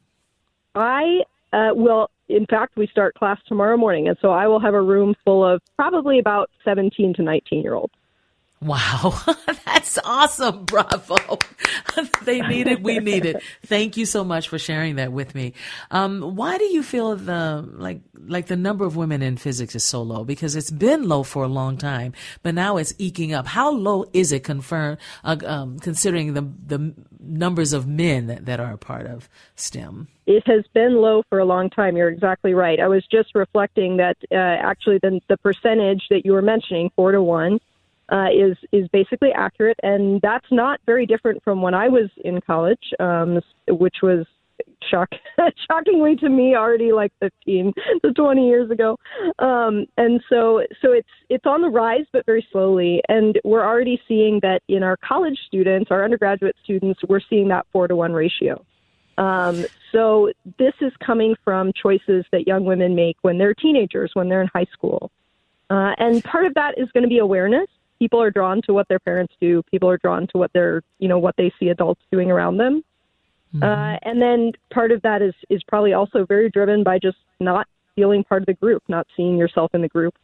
I 0.75 1.21
uh, 1.53 1.71
will. 1.75 2.11
In 2.29 2.47
fact, 2.47 2.77
we 2.77 2.87
start 2.87 3.14
class 3.14 3.38
tomorrow 3.47 3.77
morning, 3.77 4.09
and 4.09 4.17
so 4.23 4.31
I 4.31 4.47
will 4.47 4.61
have 4.61 4.75
a 4.75 4.81
room 4.81 5.14
full 5.25 5.45
of 5.45 5.61
probably 5.77 6.19
about 6.19 6.51
17 6.64 7.14
to 7.14 7.23
19 7.23 7.62
year 7.62 7.75
olds. 7.75 7.93
Wow, 8.64 9.20
that's 9.66 9.98
awesome. 10.05 10.64
Bravo. 10.64 11.38
they 12.24 12.40
need 12.40 12.66
it. 12.66 12.83
We 12.83 12.98
need 12.98 13.27
it. 13.27 13.42
Thank 13.66 13.98
you 13.98 14.07
so 14.07 14.24
much 14.24 14.48
for 14.48 14.59
sharing 14.59 14.96
that 14.96 15.12
with 15.12 15.35
me. 15.35 15.53
Um, 15.90 16.35
why 16.35 16.57
do 16.57 16.64
you 16.64 16.83
feel 16.83 17.14
the, 17.14 17.68
like, 17.74 18.00
like 18.27 18.46
the 18.46 18.57
number 18.57 18.87
of 18.87 18.96
women 18.96 19.20
in 19.20 19.37
physics 19.37 19.74
is 19.74 19.85
so 19.85 20.00
low? 20.00 20.24
Because 20.24 20.57
it's 20.57 20.70
been 20.70 21.07
low 21.07 21.24
for 21.24 21.44
a 21.44 21.48
long 21.48 21.77
time, 21.77 22.14
but 22.42 22.55
now 22.55 22.79
it's 22.79 22.94
eking 22.96 23.35
up. 23.35 23.46
How 23.46 23.70
low 23.70 24.07
is 24.14 24.33
it 24.33 24.44
confirm, 24.44 24.96
uh, 25.24 25.37
um, 25.44 25.79
considering 25.79 26.33
the, 26.33 26.48
the 26.66 26.94
numbers 27.20 27.74
of 27.74 27.87
men 27.87 28.29
that, 28.29 28.46
that 28.46 28.61
are 28.61 28.72
a 28.72 28.79
part 28.79 29.07
of 29.07 29.29
STEM? 29.57 30.09
It 30.27 30.42
has 30.46 30.64
been 30.72 30.94
low 30.96 31.22
for 31.29 31.38
a 31.38 31.44
long 31.44 31.68
time. 31.68 31.98
You're 31.98 32.09
exactly 32.09 32.55
right. 32.55 32.81
I 32.81 32.88
was 32.88 33.07
just 33.09 33.35
reflecting 33.35 33.98
that 33.98 34.16
uh, 34.33 34.37
actually 34.37 35.00
the, 35.03 35.20
the 35.29 35.37
percentage 35.37 36.05
that 36.09 36.24
you 36.24 36.33
were 36.33 36.40
mentioning, 36.40 36.90
four 36.96 37.12
to 37.12 37.22
one, 37.22 37.61
uh, 38.11 38.27
is 38.35 38.57
is 38.73 38.88
basically 38.88 39.31
accurate, 39.33 39.79
and 39.83 40.21
that's 40.21 40.47
not 40.51 40.81
very 40.87 41.07
different 41.07 41.43
from 41.43 41.62
when 41.62 41.75
I 41.75 41.88
was 41.88 42.11
in 42.25 42.40
college, 42.40 42.93
um, 43.01 43.40
which 43.69 43.97
was 44.03 44.27
shock 44.90 45.09
shockingly 45.71 46.17
to 46.17 46.29
me 46.29 46.55
already 46.55 46.93
like 46.93 47.12
15 47.21 47.73
to 48.05 48.12
20 48.12 48.47
years 48.47 48.71
ago. 48.71 48.99
Um, 49.38 49.87
and 49.97 50.21
so 50.29 50.62
so 50.83 50.93
it's 50.93 51.09
it's 51.29 51.47
on 51.47 51.62
the 51.62 51.69
rise, 51.69 52.07
but 52.12 52.27
very 52.27 52.47
slowly, 52.53 53.03
and 53.09 53.38
we're 53.45 53.64
already 53.64 54.01
seeing 54.07 54.40
that 54.43 54.62
in 54.69 54.83
our 54.83 54.97
college 54.97 55.38
students, 55.47 55.90
our 55.90 56.05
undergraduate 56.05 56.57
students, 56.62 57.01
we're 57.09 57.21
seeing 57.29 57.49
that 57.49 57.67
four 57.73 57.88
to 57.88 57.97
one 57.97 58.12
ratio. 58.12 58.64
Um, 59.17 59.64
so 59.93 60.33
this 60.59 60.75
is 60.81 60.93
coming 61.05 61.37
from 61.45 61.73
choices 61.81 62.25
that 62.33 62.47
young 62.47 62.64
women 62.64 62.95
make 62.95 63.17
when 63.23 63.38
they're 63.38 63.55
teenagers, 63.55 64.11
when 64.14 64.29
they're 64.29 64.43
in 64.43 64.51
high 64.53 64.67
school. 64.73 65.11
Uh, 65.71 65.93
and 65.99 66.23
part 66.25 66.47
of 66.47 66.55
that 66.55 66.75
is 66.77 66.90
going 66.93 67.05
to 67.05 67.09
be 67.09 67.19
awareness. 67.19 67.69
People 68.05 68.21
are 68.21 68.31
drawn 68.31 68.61
to 68.67 68.75
what 68.75 68.87
their 68.88 68.99
parents 68.99 69.33
do. 69.40 69.62
People 69.71 69.88
are 69.88 69.97
drawn 69.97 70.27
to 70.27 70.37
what 70.37 70.51
they're, 70.53 70.83
you 70.99 71.09
know, 71.09 71.19
what 71.19 71.35
they 71.38 71.51
see 71.59 71.71
adults 71.71 72.03
doing 72.12 72.31
around 72.31 72.59
them. 72.59 72.85
Uh, 73.62 73.97
and 74.03 74.21
then 74.21 74.53
part 74.71 74.93
of 74.93 75.01
that 75.01 75.23
is 75.23 75.33
is 75.49 75.62
probably 75.67 75.95
also 75.95 76.27
very 76.27 76.51
driven 76.51 76.85
by 76.85 76.99
just 76.99 77.17
not 77.40 77.67
feeling 77.97 78.23
part 78.23 78.43
of 78.43 78.47
the 78.47 78.53
group, 78.53 78.83
not 78.88 79.07
seeing 79.17 79.38
yourself 79.38 79.71
in 79.75 79.81
the 79.81 79.88
group. 79.88 80.14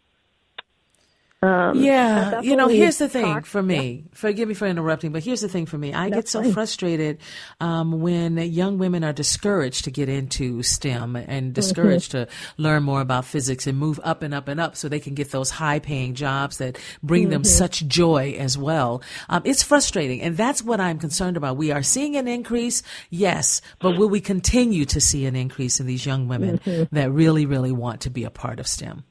Um, 1.42 1.74
Yeah, 1.82 2.42
you 2.42 2.54
know, 2.54 2.68
here's 2.68 2.98
the 2.98 3.08
thing 3.08 3.42
for 3.44 3.62
me. 3.62 4.04
Forgive 4.12 4.46
me 4.46 4.52
for 4.52 4.66
interrupting, 4.66 5.10
but 5.10 5.24
here's 5.24 5.40
the 5.40 5.48
thing 5.48 5.64
for 5.64 5.78
me. 5.78 5.94
I 5.94 6.10
get 6.10 6.28
so 6.28 6.42
fine. 6.42 6.52
frustrated 6.52 7.18
um, 7.60 8.00
when 8.02 8.36
young 8.36 8.76
women 8.76 9.04
are 9.04 9.14
discouraged 9.14 9.84
to 9.84 9.90
get 9.90 10.10
into 10.10 10.62
STEM 10.62 11.14
Mm-hmm. 11.14 11.30
and 11.30 11.54
discouraged 11.54 12.10
to 12.10 12.28
learn 12.58 12.82
more 12.82 13.00
about 13.00 13.24
physics 13.24 13.66
and 13.66 13.78
move 13.78 13.98
up 14.04 14.22
and 14.22 14.34
up 14.34 14.48
and 14.48 14.60
up 14.60 14.76
so 14.76 14.86
they 14.88 15.00
can 15.00 15.14
get 15.14 15.30
those 15.30 15.48
high-paying 15.48 16.14
jobs 16.14 16.58
that 16.58 16.78
bring 17.02 17.30
them 17.30 17.40
Mm-hmm. 17.42 17.48
such 17.48 17.86
joy 17.86 18.36
as 18.38 18.58
well. 18.58 19.00
Um, 19.30 19.40
it's 19.46 19.62
frustrating, 19.62 20.20
and 20.20 20.36
that's 20.36 20.62
what 20.62 20.78
I'm 20.78 20.98
concerned 20.98 21.38
about. 21.38 21.56
We 21.56 21.70
are 21.72 21.82
seeing 21.82 22.16
an 22.16 22.28
increase, 22.28 22.82
yes, 23.08 23.62
but 23.78 23.96
will 23.96 24.10
we 24.10 24.20
continue 24.20 24.84
to 24.84 25.00
see 25.00 25.24
an 25.24 25.36
increase 25.36 25.80
in 25.80 25.86
these 25.86 26.04
young 26.04 26.28
women 26.28 26.58
Mm-hmm. 26.58 26.94
that 26.94 27.10
really, 27.10 27.46
really 27.46 27.72
want 27.72 28.02
to 28.02 28.10
be 28.10 28.24
a 28.24 28.30
part 28.30 28.60
of 28.60 28.66
STEM? 28.66 29.04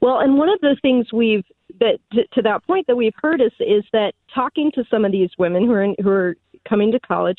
Well, 0.00 0.20
and 0.20 0.38
one 0.38 0.48
of 0.48 0.60
the 0.60 0.76
things 0.80 1.12
we've 1.12 1.44
that 1.80 1.98
to, 2.12 2.26
to 2.34 2.42
that 2.42 2.66
point 2.66 2.86
that 2.86 2.96
we've 2.96 3.14
heard 3.20 3.40
is 3.40 3.52
is 3.60 3.84
that 3.92 4.12
talking 4.34 4.70
to 4.74 4.84
some 4.90 5.04
of 5.04 5.12
these 5.12 5.30
women 5.38 5.64
who 5.64 5.72
are 5.72 5.84
in, 5.84 5.94
who 6.02 6.10
are 6.10 6.36
coming 6.68 6.92
to 6.92 7.00
college, 7.00 7.38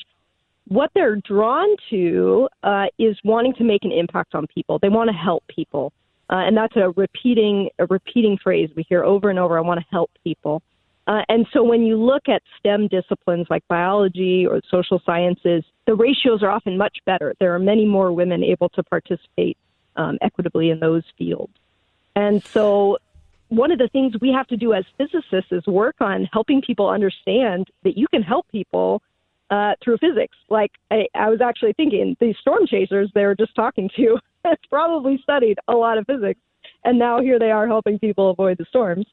what 0.67 0.91
they're 0.93 1.17
drawn 1.17 1.75
to 1.89 2.47
uh, 2.63 2.85
is 2.97 3.17
wanting 3.23 3.53
to 3.55 3.63
make 3.63 3.83
an 3.83 3.91
impact 3.91 4.35
on 4.35 4.45
people. 4.47 4.79
They 4.79 4.89
want 4.89 5.09
to 5.09 5.15
help 5.15 5.43
people, 5.47 5.93
uh, 6.29 6.35
and 6.35 6.55
that's 6.55 6.75
a 6.75 6.91
repeating 6.95 7.69
a 7.79 7.85
repeating 7.87 8.37
phrase 8.41 8.69
we 8.75 8.85
hear 8.87 9.03
over 9.03 9.29
and 9.29 9.39
over. 9.39 9.57
I 9.57 9.61
want 9.61 9.79
to 9.79 9.85
help 9.89 10.11
people. 10.23 10.61
Uh, 11.07 11.23
and 11.27 11.47
so 11.53 11.63
when 11.63 11.81
you 11.81 11.97
look 11.97 12.29
at 12.29 12.43
STEM 12.59 12.87
disciplines 12.87 13.47
like 13.49 13.67
biology 13.67 14.45
or 14.45 14.61
social 14.69 15.01
sciences, 15.03 15.63
the 15.87 15.95
ratios 15.95 16.43
are 16.43 16.51
often 16.51 16.77
much 16.77 16.99
better. 17.03 17.33
There 17.39 17.55
are 17.55 17.59
many 17.59 17.83
more 17.83 18.11
women 18.11 18.43
able 18.43 18.69
to 18.69 18.83
participate 18.83 19.57
um, 19.95 20.19
equitably 20.21 20.69
in 20.69 20.79
those 20.79 21.01
fields. 21.17 21.53
And 22.19 22.43
so 22.43 22.97
one 23.47 23.71
of 23.71 23.79
the 23.79 23.87
things 23.87 24.13
we 24.19 24.31
have 24.31 24.47
to 24.47 24.57
do 24.57 24.73
as 24.73 24.83
physicists 24.97 25.51
is 25.51 25.65
work 25.65 25.95
on 26.01 26.27
helping 26.33 26.61
people 26.61 26.89
understand 26.89 27.67
that 27.83 27.97
you 27.97 28.07
can 28.09 28.21
help 28.21 28.45
people 28.51 29.01
uh, 29.49 29.73
through 29.81 29.97
physics. 29.99 30.35
Like 30.49 30.71
I, 30.91 31.07
I 31.15 31.29
was 31.29 31.39
actually 31.39 31.73
thinking, 31.73 32.17
these 32.19 32.35
storm 32.41 32.67
chasers 32.67 33.09
they 33.15 33.25
were 33.25 33.35
just 33.35 33.55
talking 33.55 33.89
to, 33.95 34.17
probably 34.69 35.19
studied 35.23 35.59
a 35.69 35.73
lot 35.73 35.97
of 35.97 36.05
physics, 36.05 36.39
and 36.83 36.99
now 36.99 37.21
here 37.21 37.39
they 37.39 37.51
are 37.51 37.67
helping 37.67 37.97
people 37.97 38.29
avoid 38.29 38.57
the 38.57 38.65
storms. 38.65 39.05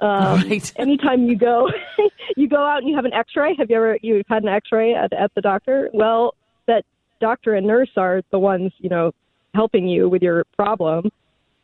Um, 0.00 0.08
right. 0.48 0.72
anytime 0.76 1.28
you 1.28 1.36
go, 1.36 1.68
you 2.36 2.48
go 2.48 2.64
out 2.64 2.78
and 2.78 2.88
you 2.88 2.96
have 2.96 3.04
an 3.04 3.12
X-ray. 3.12 3.54
Have 3.56 3.70
you 3.70 3.76
ever 3.76 3.98
you've 4.02 4.26
had 4.28 4.42
an 4.42 4.48
X-ray 4.48 4.94
at, 4.94 5.12
at 5.12 5.32
the 5.34 5.42
doctor? 5.42 5.90
Well, 5.92 6.34
that 6.66 6.84
doctor 7.20 7.54
and 7.54 7.66
nurse 7.66 7.90
are 7.96 8.22
the 8.30 8.38
ones 8.38 8.72
you 8.78 8.88
know 8.88 9.12
helping 9.54 9.86
you 9.86 10.08
with 10.08 10.22
your 10.22 10.44
problem, 10.56 11.10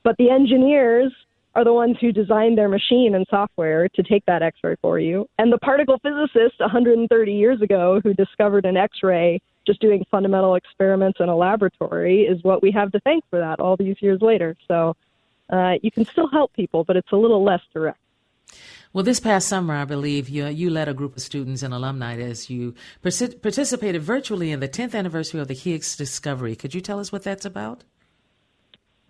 but 0.05 0.17
the 0.19 0.31
engineers 0.31 1.13
are 1.55 1.65
the 1.65 1.73
ones 1.73 1.97
who 2.01 2.13
designed 2.13 2.57
their 2.57 2.69
machine 2.69 3.15
and 3.15 3.27
software 3.29 3.89
to 3.91 4.03
take 4.03 4.25
that 4.27 4.43
X-ray 4.43 4.77
for 4.81 4.99
you. 4.99 5.29
And 5.39 5.53
the 5.53 5.59
particle 5.59 5.99
physicist 6.03 6.59
130 6.61 7.33
years 7.33 7.61
ago 7.61 8.01
who 8.03 8.15
discovered 8.15 8.65
an 8.65 8.77
X-ray 8.77 9.41
just 9.67 9.81
doing 9.81 10.05
fundamental 10.11 10.55
experiments 10.55 11.21
in 11.21 11.29
a 11.29 11.37
laboratory 11.37 12.23
is 12.23 12.43
what 12.43 12.63
we 12.63 12.71
have 12.73 12.91
to 12.93 13.01
thank 13.01 13.25
for 13.31 13.39
that 13.39 13.61
all 13.61 13.77
these 13.77 13.97
years 14.01 14.21
later. 14.23 14.57
So 14.67 14.97
uh, 15.51 15.75
you 15.83 15.91
can 15.91 16.05
still 16.05 16.29
help 16.29 16.53
people, 16.55 16.85
but 16.85 16.97
it's 16.97 17.13
a 17.13 17.17
little 17.17 17.45
less 17.45 17.61
direct. 17.73 17.99
Well, 18.93 19.05
this 19.05 19.21
past 19.21 19.49
summer, 19.49 19.75
I 19.75 19.87
believe 19.87 20.29
you 20.29 20.47
you 20.49 20.69
led 20.69 20.87
a 20.87 20.93
group 20.93 21.17
of 21.17 21.23
students 21.23 21.63
and 21.63 21.73
alumni 21.73 22.19
as 22.19 22.51
you 22.51 22.75
participated 23.03 24.03
virtually 24.03 24.51
in 24.51 24.61
the 24.61 24.69
10th 24.69 24.95
anniversary 24.95 25.41
of 25.41 25.49
the 25.49 25.55
Higgs 25.55 25.97
discovery. 25.97 26.55
Could 26.55 26.75
you 26.75 26.83
tell 26.83 27.01
us 27.01 27.11
what 27.11 27.23
that's 27.23 27.47
about? 27.47 27.85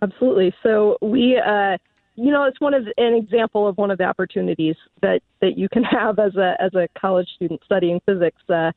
Absolutely. 0.03 0.53
So 0.63 0.97
we, 1.01 1.37
uh, 1.37 1.77
you 2.15 2.31
know, 2.31 2.43
it's 2.43 2.59
one 2.59 2.73
of 2.73 2.83
an 2.97 3.13
example 3.13 3.67
of 3.67 3.77
one 3.77 3.89
of 3.89 3.97
the 3.97 4.03
opportunities 4.03 4.75
that 5.01 5.21
that 5.41 5.57
you 5.57 5.69
can 5.69 5.83
have 5.99 6.19
as 6.19 6.35
a 6.35 6.55
as 6.59 6.73
a 6.75 6.87
college 6.99 7.27
student 7.35 7.61
studying 7.65 8.01
physics. 8.05 8.41
Uh, 8.49 8.71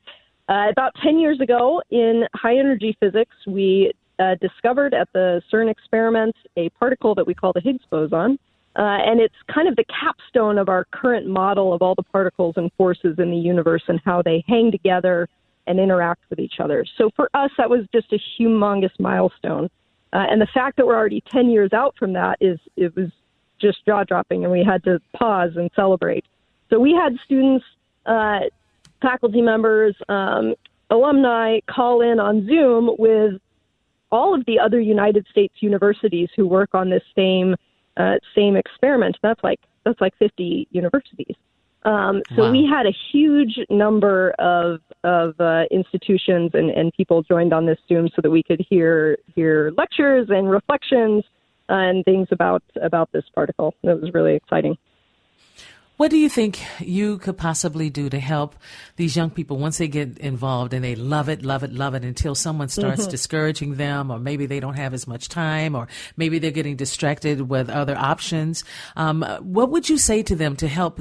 uh, 0.48 0.70
about 0.70 0.92
10 1.02 1.18
years 1.18 1.40
ago, 1.40 1.82
in 1.90 2.24
high 2.34 2.56
energy 2.56 2.96
physics, 3.00 3.34
we 3.48 3.92
uh, 4.20 4.36
discovered 4.40 4.94
at 4.94 5.08
the 5.12 5.42
CERN 5.52 5.68
experiments 5.68 6.38
a 6.56 6.68
particle 6.70 7.16
that 7.16 7.26
we 7.26 7.34
call 7.34 7.52
the 7.52 7.60
Higgs 7.60 7.84
boson. 7.90 8.38
Uh, 8.76 9.00
and 9.04 9.20
it's 9.20 9.34
kind 9.52 9.66
of 9.66 9.74
the 9.74 9.84
capstone 9.84 10.58
of 10.58 10.68
our 10.68 10.86
current 10.92 11.26
model 11.26 11.72
of 11.72 11.82
all 11.82 11.94
the 11.96 12.02
particles 12.02 12.54
and 12.56 12.70
forces 12.76 13.18
in 13.18 13.30
the 13.30 13.36
universe 13.36 13.82
and 13.88 14.00
how 14.04 14.22
they 14.22 14.44
hang 14.46 14.70
together 14.70 15.28
and 15.66 15.80
interact 15.80 16.20
with 16.30 16.38
each 16.38 16.60
other. 16.60 16.86
So 16.96 17.10
for 17.16 17.28
us, 17.34 17.50
that 17.58 17.68
was 17.68 17.80
just 17.92 18.12
a 18.12 18.18
humongous 18.38 18.92
milestone. 19.00 19.68
Uh, 20.16 20.24
and 20.31 20.40
the 20.40 20.46
fact 20.55 20.79
that 20.79 20.87
we're 20.87 20.96
already 20.96 21.22
10 21.31 21.50
years 21.50 21.74
out 21.74 21.94
from 21.98 22.14
that 22.14 22.38
is, 22.40 22.59
it 22.74 22.96
was 22.96 23.11
just 23.61 23.85
jaw 23.85 24.02
dropping, 24.02 24.44
and 24.44 24.50
we 24.50 24.64
had 24.64 24.83
to 24.83 24.98
pause 25.14 25.50
and 25.57 25.70
celebrate. 25.76 26.24
So 26.70 26.81
we 26.81 26.92
had 26.92 27.18
students, 27.26 27.66
uh, 28.07 28.40
faculty 29.02 29.42
members, 29.42 29.94
um, 30.09 30.55
alumni 30.88 31.61
call 31.68 32.00
in 32.00 32.18
on 32.18 32.46
Zoom 32.46 32.96
with 32.98 33.35
all 34.11 34.35
of 34.35 34.42
the 34.46 34.59
other 34.59 34.81
United 34.81 35.26
States 35.31 35.57
universities 35.61 36.31
who 36.35 36.46
work 36.46 36.70
on 36.72 36.88
this 36.88 37.02
same 37.14 37.55
uh, 37.98 38.14
same 38.35 38.57
experiment. 38.57 39.18
That's 39.22 39.44
like 39.44 39.61
that's 39.85 40.00
like 40.00 40.16
50 40.18 40.66
universities. 40.70 41.37
Um, 41.87 42.20
so 42.35 42.42
wow. 42.42 42.51
we 42.51 42.68
had 42.68 42.85
a 42.85 42.92
huge 43.12 43.59
number 43.70 44.33
of 44.40 44.81
of 45.05 45.40
uh, 45.40 45.62
institutions 45.70 46.51
and, 46.53 46.68
and 46.70 46.92
people 46.92 47.22
joined 47.22 47.53
on 47.53 47.64
this 47.66 47.79
Zoom 47.88 48.09
so 48.09 48.20
that 48.22 48.31
we 48.31 48.42
could 48.42 48.66
hear 48.68 49.16
hear 49.35 49.72
lectures 49.79 50.27
and 50.29 50.51
reflections 50.51 51.25
and 51.68 52.05
things 52.05 52.27
about 52.33 52.64
about 52.83 53.12
this 53.12 53.25
particle. 53.33 53.72
It 53.85 54.01
was 54.01 54.12
really 54.12 54.35
exciting. 54.35 54.77
What 55.96 56.11
do 56.11 56.18
you 56.18 56.29
think 56.29 56.61
you 56.79 57.16
could 57.16 57.38
possibly 57.38 57.88
do 57.88 58.11
to 58.11 58.20
help 58.20 58.55
these 58.96 59.16
young 59.16 59.31
people 59.31 59.57
once 59.57 59.79
they 59.79 59.88
get 59.88 60.18
involved 60.18 60.75
and 60.75 60.85
they 60.85 60.94
love 60.94 61.31
it, 61.31 61.42
love 61.42 61.62
it, 61.62 61.72
love 61.72 61.94
it 61.94 62.05
until 62.05 62.35
someone 62.35 62.68
starts 62.68 63.03
mm-hmm. 63.03 63.11
discouraging 63.11 63.77
them, 63.77 64.11
or 64.11 64.18
maybe 64.18 64.44
they 64.44 64.61
don't 64.61 64.75
have 64.75 64.92
as 64.92 65.07
much 65.07 65.31
time, 65.31 65.75
or 65.75 65.88
maybe 66.14 66.38
they're 66.38 66.51
getting 66.51 66.77
distracted 66.77 67.49
with 67.49 67.70
other 67.70 67.96
options? 67.96 68.62
Um, 68.94 69.22
what 69.40 69.70
would 69.70 69.88
you 69.88 69.96
say 69.96 70.22
to 70.25 70.37
them 70.37 70.55
to 70.57 70.68
help 70.68 71.01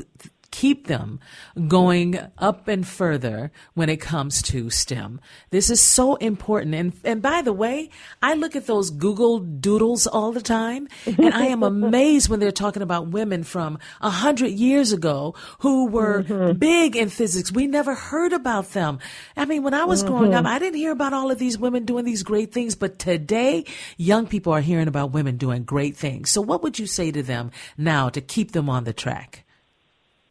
keep 0.51 0.87
them 0.87 1.19
going 1.67 2.19
up 2.37 2.67
and 2.67 2.87
further 2.87 3.51
when 3.73 3.89
it 3.89 3.97
comes 3.97 4.41
to 4.41 4.69
STEM. 4.69 5.19
This 5.49 5.69
is 5.69 5.81
so 5.81 6.15
important. 6.15 6.75
And, 6.75 6.93
and 7.03 7.21
by 7.21 7.41
the 7.41 7.53
way, 7.53 7.89
I 8.21 8.33
look 8.33 8.55
at 8.55 8.67
those 8.67 8.89
Google 8.89 9.39
doodles 9.39 10.07
all 10.07 10.31
the 10.31 10.41
time 10.41 10.87
and 11.05 11.33
I 11.33 11.47
am 11.47 11.63
amazed 11.75 12.29
when 12.29 12.39
they're 12.39 12.51
talking 12.51 12.81
about 12.81 13.07
women 13.07 13.43
from 13.43 13.79
a 14.01 14.09
hundred 14.09 14.51
years 14.51 14.91
ago 14.91 15.35
who 15.59 15.87
were 15.87 16.23
mm-hmm. 16.23 16.57
big 16.57 16.95
in 16.95 17.09
physics. 17.09 17.51
We 17.51 17.67
never 17.67 17.95
heard 17.95 18.33
about 18.33 18.71
them. 18.71 18.99
I 19.37 19.45
mean, 19.45 19.63
when 19.63 19.73
I 19.73 19.85
was 19.85 20.03
mm-hmm. 20.03 20.13
growing 20.13 20.33
up, 20.33 20.45
I 20.45 20.59
didn't 20.59 20.77
hear 20.77 20.91
about 20.91 21.13
all 21.13 21.31
of 21.31 21.39
these 21.39 21.57
women 21.57 21.85
doing 21.85 22.05
these 22.05 22.23
great 22.23 22.51
things, 22.51 22.75
but 22.75 22.99
today 22.99 23.65
young 23.97 24.27
people 24.27 24.53
are 24.53 24.61
hearing 24.61 24.87
about 24.87 25.11
women 25.11 25.37
doing 25.37 25.63
great 25.63 25.95
things. 25.95 26.29
So 26.29 26.41
what 26.41 26.63
would 26.63 26.79
you 26.79 26.87
say 26.87 27.11
to 27.11 27.23
them 27.23 27.51
now 27.77 28.09
to 28.09 28.21
keep 28.21 28.51
them 28.51 28.69
on 28.69 28.83
the 28.83 28.93
track? 28.93 29.44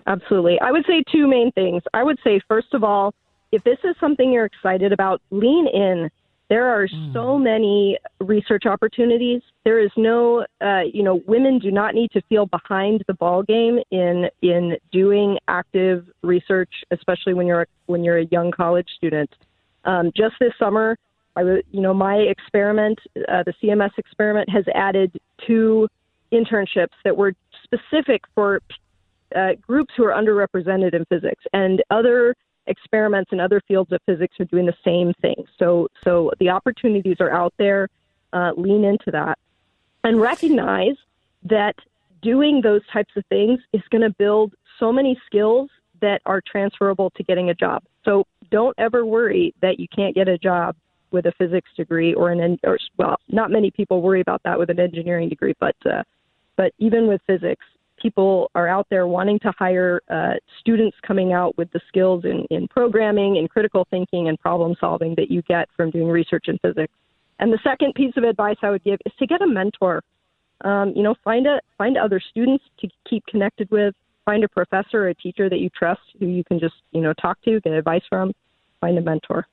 Absolutely. 0.07 0.61
I 0.61 0.71
would 0.71 0.85
say 0.87 1.03
two 1.11 1.27
main 1.27 1.51
things. 1.53 1.83
I 1.95 2.03
would 2.03 2.19
say, 2.23 2.41
first 2.47 2.75
of 2.75 2.85
all, 2.85 3.15
if 3.53 3.63
this 3.65 3.79
is 3.85 3.95
something 4.01 4.33
you're 4.33 4.45
excited 4.45 4.93
about, 4.93 5.23
lean 5.31 5.67
in. 5.69 6.11
There 6.51 6.67
are 6.67 6.87
mm. 6.87 7.13
so 7.15 7.39
many 7.39 7.99
research 8.21 8.67
opportunities. 8.67 9.41
There 9.65 9.81
is 9.81 9.91
no, 9.97 10.45
uh, 10.61 10.83
you 10.93 11.03
know, 11.03 11.23
women 11.27 11.59
do 11.59 11.71
not 11.71 11.95
need 11.95 12.11
to 12.11 12.21
feel 12.29 12.47
behind 12.47 13.03
the 13.07 13.15
ball 13.15 13.43
game 13.43 13.79
in 13.91 14.29
in 14.43 14.77
doing 14.93 15.39
active 15.49 16.07
research, 16.23 16.71
especially 16.91 17.33
when 17.33 17.47
you're 17.47 17.63
a, 17.63 17.67
when 17.87 18.05
you're 18.05 18.19
a 18.19 18.27
young 18.27 18.51
college 18.51 18.89
student. 18.97 19.31
Um, 19.85 20.13
just 20.15 20.35
this 20.39 20.53
summer, 20.59 20.99
I, 21.37 21.43
you 21.43 21.81
know, 21.81 21.95
my 21.95 22.17
experiment, 22.17 22.99
uh, 23.17 23.43
the 23.45 23.55
CMS 23.63 23.91
experiment, 23.97 24.49
has 24.51 24.65
added 24.75 25.19
two 25.47 25.89
internships 26.33 26.95
that 27.05 27.17
were 27.17 27.33
specific 27.65 28.23
for 28.35 28.61
uh, 29.35 29.55
groups 29.61 29.93
who 29.97 30.05
are 30.05 30.13
underrepresented 30.13 30.95
in 30.95 31.05
physics, 31.07 31.45
and 31.53 31.83
other 31.91 32.35
experiments 32.67 33.31
in 33.33 33.41
other 33.41 33.61
fields 33.69 33.93
of 33.93 34.01
physics 34.07 34.35
are 34.41 34.47
doing 34.47 34.67
the 34.67 34.75
same 34.85 35.13
thing. 35.21 35.45
So, 35.59 35.89
so 36.03 36.31
the 36.41 36.49
opportunities 36.49 37.17
are 37.21 37.31
out 37.31 37.53
there. 37.59 37.89
Uh, 38.33 38.51
lean 38.57 38.85
into 38.85 39.13
that, 39.13 39.39
and 40.03 40.21
recognize 40.21 40.97
that 41.45 41.77
doing 42.21 42.61
those 42.61 42.81
types 42.93 43.13
of 43.17 43.25
things 43.27 43.61
is 43.73 43.83
going 43.91 44.03
to 44.03 44.11
build 44.19 44.55
so 44.81 44.91
many 44.93 45.17
skills 45.25 45.71
that 46.01 46.21
are 46.27 46.41
transferable 46.51 47.11
to 47.11 47.23
getting 47.23 47.51
a 47.51 47.55
job. 47.55 47.83
So 48.05 48.27
don't 48.51 48.75
ever 48.79 49.07
worry 49.07 49.55
that 49.63 49.79
you 49.79 49.87
can't 49.95 50.15
get 50.15 50.29
a 50.29 50.37
job 50.37 50.75
with 51.11 51.27
a 51.27 51.33
physics 51.39 51.71
degree 51.77 52.13
or 52.13 52.33
an 52.33 52.59
or 52.65 52.77
well, 52.99 53.17
not 53.29 53.51
many 53.51 53.71
people 53.71 54.03
worry 54.03 54.21
about 54.21 54.43
that 54.45 54.59
with 54.59 54.69
an 54.69 54.81
engineering 54.81 55.29
degree, 55.29 55.55
but 55.61 55.77
uh, 55.87 56.03
but 56.57 56.73
even 56.79 57.07
with 57.07 57.21
physics, 57.27 57.65
people 58.05 58.51
are 58.55 58.69
out 58.69 58.87
there 58.91 59.07
wanting 59.07 59.39
to 59.39 59.51
hire 59.59 60.03
uh, 60.11 60.35
students 60.61 60.95
coming 61.07 61.33
out 61.33 61.57
with 61.57 61.73
the 61.73 61.81
skills 61.89 62.23
in, 62.27 62.47
in 62.51 62.69
programming 62.69 63.39
and 63.39 63.49
critical 63.49 63.87
thinking 63.91 64.29
and 64.29 64.39
problem 64.39 64.77
solving 64.79 65.15
that 65.15 65.31
you 65.31 65.41
get 65.41 65.71
from 65.75 65.91
doing 65.91 66.09
research 66.09 66.45
in 66.49 66.59
physics. 66.59 66.93
And 67.39 67.51
the 67.51 67.59
second 67.65 67.95
piece 67.95 68.13
of 68.19 68.25
advice 68.25 68.59
I 68.63 68.69
would 68.69 68.85
give 68.85 68.99
is 69.07 69.13
to 69.19 69.27
get 69.27 69.41
a 69.41 69.47
mentor. 69.47 70.03
Um, 70.61 70.93
you 70.95 71.03
know, 71.03 71.15
find 71.25 71.47
a 71.47 71.61
find 71.79 71.97
other 71.97 72.21
students 72.31 72.63
to 72.81 72.89
keep 73.09 73.25
connected 73.27 73.71
with. 73.71 73.95
Find 74.27 74.45
a 74.45 74.49
professor 74.49 75.05
or 75.05 75.09
a 75.09 75.15
teacher 75.15 75.49
that 75.49 75.59
you 75.59 75.71
trust 75.71 76.03
who 76.21 76.27
you 76.27 76.45
can 76.45 76.61
just 76.61 76.77
you 76.93 77.01
know 77.01 77.15
talk 77.15 77.41
to, 77.47 77.59
get 77.61 77.73
advice 77.73 78.03
from. 78.09 78.33
Find 78.81 78.99
a 78.99 79.01
mentor. 79.01 79.47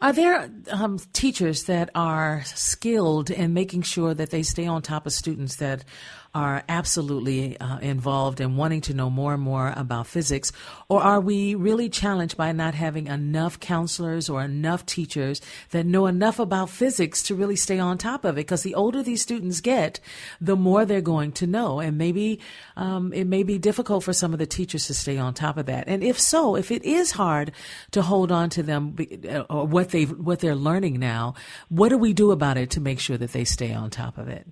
Are 0.00 0.12
there 0.12 0.48
um, 0.70 1.00
teachers 1.12 1.64
that 1.64 1.90
are 1.92 2.42
skilled 2.44 3.30
in 3.30 3.52
making 3.52 3.82
sure 3.82 4.14
that 4.14 4.30
they 4.30 4.44
stay 4.44 4.64
on 4.64 4.80
top 4.80 5.06
of 5.06 5.12
students 5.12 5.56
that 5.56 5.84
are 6.34 6.62
absolutely 6.68 7.58
uh, 7.58 7.78
involved 7.78 8.40
in 8.40 8.56
wanting 8.56 8.80
to 8.82 8.94
know 8.94 9.10
more 9.10 9.34
and 9.34 9.42
more 9.42 9.72
about 9.76 10.06
physics? 10.06 10.52
Or 10.88 11.02
are 11.02 11.20
we 11.20 11.54
really 11.54 11.88
challenged 11.88 12.36
by 12.36 12.52
not 12.52 12.74
having 12.74 13.06
enough 13.06 13.58
counselors 13.60 14.28
or 14.28 14.42
enough 14.42 14.86
teachers 14.86 15.40
that 15.70 15.86
know 15.86 16.06
enough 16.06 16.38
about 16.38 16.70
physics 16.70 17.22
to 17.24 17.34
really 17.34 17.56
stay 17.56 17.78
on 17.78 17.98
top 17.98 18.24
of 18.24 18.36
it? 18.36 18.42
Because 18.42 18.62
the 18.62 18.74
older 18.74 19.02
these 19.02 19.22
students 19.22 19.60
get, 19.60 20.00
the 20.40 20.56
more 20.56 20.84
they're 20.84 21.00
going 21.00 21.32
to 21.32 21.46
know. 21.46 21.80
And 21.80 21.98
maybe 21.98 22.40
um, 22.76 23.12
it 23.12 23.24
may 23.24 23.42
be 23.42 23.58
difficult 23.58 24.04
for 24.04 24.12
some 24.12 24.32
of 24.32 24.38
the 24.38 24.46
teachers 24.46 24.86
to 24.86 24.94
stay 24.94 25.18
on 25.18 25.34
top 25.34 25.56
of 25.56 25.66
that. 25.66 25.84
And 25.88 26.02
if 26.02 26.18
so, 26.18 26.56
if 26.56 26.70
it 26.70 26.84
is 26.84 27.12
hard 27.12 27.52
to 27.92 28.02
hold 28.02 28.30
on 28.30 28.50
to 28.50 28.62
them 28.62 28.96
uh, 29.28 29.40
or 29.50 29.66
what 29.66 29.90
they 29.90 30.04
what 30.04 30.40
they're 30.40 30.54
learning 30.54 30.98
now, 30.98 31.34
what 31.68 31.88
do 31.88 31.98
we 31.98 32.12
do 32.12 32.30
about 32.30 32.56
it 32.56 32.70
to 32.70 32.80
make 32.80 33.00
sure 33.00 33.16
that 33.16 33.32
they 33.32 33.44
stay 33.44 33.72
on 33.72 33.90
top 33.90 34.18
of 34.18 34.28
it? 34.28 34.46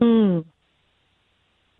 Mm. 0.00 0.44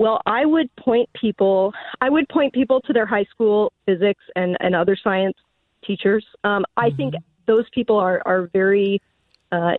Well, 0.01 0.23
I 0.25 0.47
would 0.47 0.75
point 0.77 1.11
people. 1.13 1.75
I 2.01 2.09
would 2.09 2.27
point 2.31 2.55
people 2.55 2.81
to 2.87 2.93
their 2.95 3.05
high 3.05 3.27
school 3.31 3.71
physics 3.85 4.25
and, 4.35 4.57
and 4.61 4.75
other 4.75 4.97
science 4.97 5.37
teachers. 5.87 6.25
Um, 6.43 6.65
I 6.79 6.89
mm-hmm. 6.89 6.97
think 6.97 7.15
those 7.47 7.67
people 7.75 7.99
are 7.99 8.23
are 8.25 8.49
very, 8.55 9.03
uh, 9.53 9.73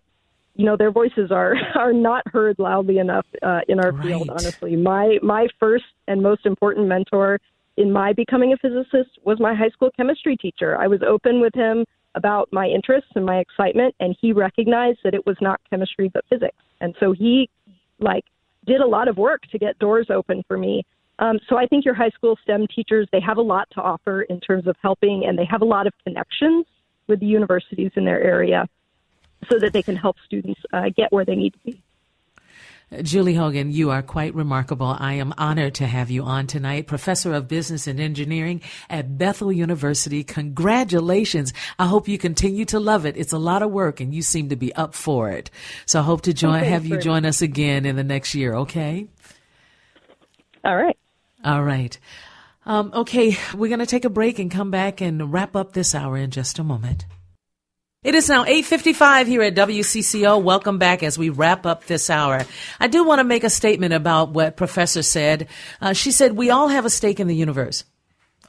you 0.54 0.64
know, 0.64 0.78
their 0.78 0.92
voices 0.92 1.32
are 1.32 1.56
are 1.76 1.92
not 1.92 2.22
heard 2.28 2.60
loudly 2.60 3.00
enough 3.00 3.26
uh, 3.42 3.62
in 3.68 3.80
our 3.80 3.94
right. 3.94 4.06
field. 4.06 4.30
Honestly, 4.30 4.76
my 4.76 5.18
my 5.24 5.48
first 5.60 5.86
and 6.08 6.22
most 6.22 6.46
important 6.46 6.88
mentor 6.88 7.40
in 7.78 7.92
my 7.92 8.14
becoming 8.14 8.54
a 8.54 8.58
physicist 8.58 9.18
was 9.24 9.40
my 9.40 9.56
high 9.56 9.70
school 9.70 9.90
chemistry 9.98 10.38
teacher. 10.38 10.78
I 10.78 10.86
was 10.86 11.02
open 11.02 11.42
with 11.42 11.56
him 11.56 11.84
about 12.14 12.48
my 12.52 12.68
interests 12.68 13.10
and 13.16 13.26
my 13.26 13.38
excitement, 13.38 13.96
and 14.00 14.16
he 14.22 14.34
recognized 14.34 15.00
that 15.04 15.16
it 15.16 15.26
was 15.26 15.38
not 15.42 15.60
chemistry 15.68 16.12
but 16.14 16.24
physics. 16.30 16.62
And 16.80 16.94
so 17.00 17.12
he, 17.12 17.50
like, 18.00 18.26
did 18.66 18.82
a 18.82 18.88
lot 18.88 19.08
of 19.08 19.18
work 19.18 19.42
to 19.52 19.58
get 19.58 19.80
doors 19.80 20.08
open 20.10 20.44
for 20.48 20.58
me. 20.58 20.86
Um, 21.20 21.40
so 21.48 21.58
I 21.58 21.68
think 21.68 21.86
your 21.86 21.94
high 21.94 22.10
school 22.10 22.38
STEM 22.44 22.68
teachers 22.68 23.08
they 23.12 23.20
have 23.20 23.38
a 23.38 23.42
lot 23.42 23.68
to 23.72 23.82
offer 23.82 24.24
in 24.24 24.40
terms 24.40 24.68
of 24.68 24.76
helping, 24.82 25.26
and 25.26 25.38
they 25.38 25.46
have 25.46 25.62
a 25.62 25.66
lot 25.66 25.88
of 25.88 25.94
connections 26.04 26.66
with 27.08 27.20
the 27.20 27.26
universities 27.26 27.92
in 27.96 28.06
their 28.06 28.22
area, 28.22 28.68
so 29.52 29.60
that 29.60 29.74
they 29.74 29.84
can 29.84 29.96
help 29.96 30.16
students 30.26 30.62
uh, 30.74 30.90
get 30.96 31.12
where 31.12 31.26
they 31.26 31.36
need 31.36 31.54
to 31.54 31.60
be. 31.60 31.84
Julie 33.02 33.36
Hogan, 33.36 33.72
you 33.72 33.90
are 33.90 34.02
quite 34.02 34.36
remarkable. 34.36 34.98
I 35.00 35.14
am 35.14 35.34
honored 35.38 35.76
to 35.76 35.88
have 35.88 36.12
you 36.12 36.24
on 36.24 36.46
tonight. 36.46 36.88
Professor 36.88 37.32
of 37.34 37.48
Business 37.48 37.88
and 37.88 38.02
Engineering 38.02 38.62
at 38.90 39.18
Bethel 39.18 39.50
University. 39.50 40.26
Congratulations. 40.26 41.54
I 41.80 41.86
hope 41.86 42.10
you 42.10 42.18
continue 42.18 42.66
to 42.66 42.82
love 42.82 43.06
it. 43.06 43.16
It's 43.16 43.32
a 43.32 43.38
lot 43.38 43.62
of 43.62 43.72
work 43.72 44.02
and 44.02 44.14
you 44.14 44.22
seem 44.22 44.50
to 44.50 44.58
be 44.58 44.76
up 44.76 44.94
for 44.94 45.30
it. 45.30 45.50
So 45.86 46.02
I 46.02 46.04
hope 46.04 46.24
to 46.24 46.34
join, 46.34 46.58
okay, 46.58 46.70
have 46.70 46.86
you 46.86 46.98
join 46.98 47.26
us 47.26 47.42
again 47.42 47.86
in 47.86 47.96
the 47.96 48.04
next 48.04 48.36
year. 48.36 48.56
Okay. 48.56 49.08
All 50.66 50.76
right. 50.76 50.98
All 51.46 51.64
right. 51.64 51.98
Um, 52.66 52.92
okay. 52.94 53.38
We're 53.56 53.70
going 53.70 53.80
to 53.80 53.86
take 53.86 54.04
a 54.04 54.10
break 54.10 54.38
and 54.38 54.52
come 54.52 54.70
back 54.70 55.00
and 55.00 55.32
wrap 55.32 55.56
up 55.56 55.72
this 55.72 55.96
hour 55.96 56.18
in 56.18 56.30
just 56.30 56.60
a 56.60 56.64
moment. 56.64 57.06
It 58.04 58.16
is 58.16 58.30
now 58.30 58.46
8:55 58.46 59.28
here 59.28 59.44
at 59.44 59.54
WCCO. 59.54 60.42
Welcome 60.42 60.80
back 60.80 61.04
as 61.04 61.20
we 61.20 61.30
wrap 61.30 61.68
up 61.68 61.86
this 61.86 62.10
hour. 62.10 62.48
I 62.80 62.88
do 62.88 63.04
want 63.04 63.20
to 63.20 63.24
make 63.24 63.44
a 63.44 63.50
statement 63.50 63.94
about 63.94 64.32
what 64.32 64.58
Professor 64.58 65.04
said. 65.04 65.48
Uh, 65.80 65.94
she 65.94 66.12
said 66.12 66.36
we 66.36 66.50
all 66.50 66.70
have 66.70 66.84
a 66.84 66.90
stake 66.90 67.20
in 67.20 67.28
the 67.28 67.36
universe. 67.36 67.84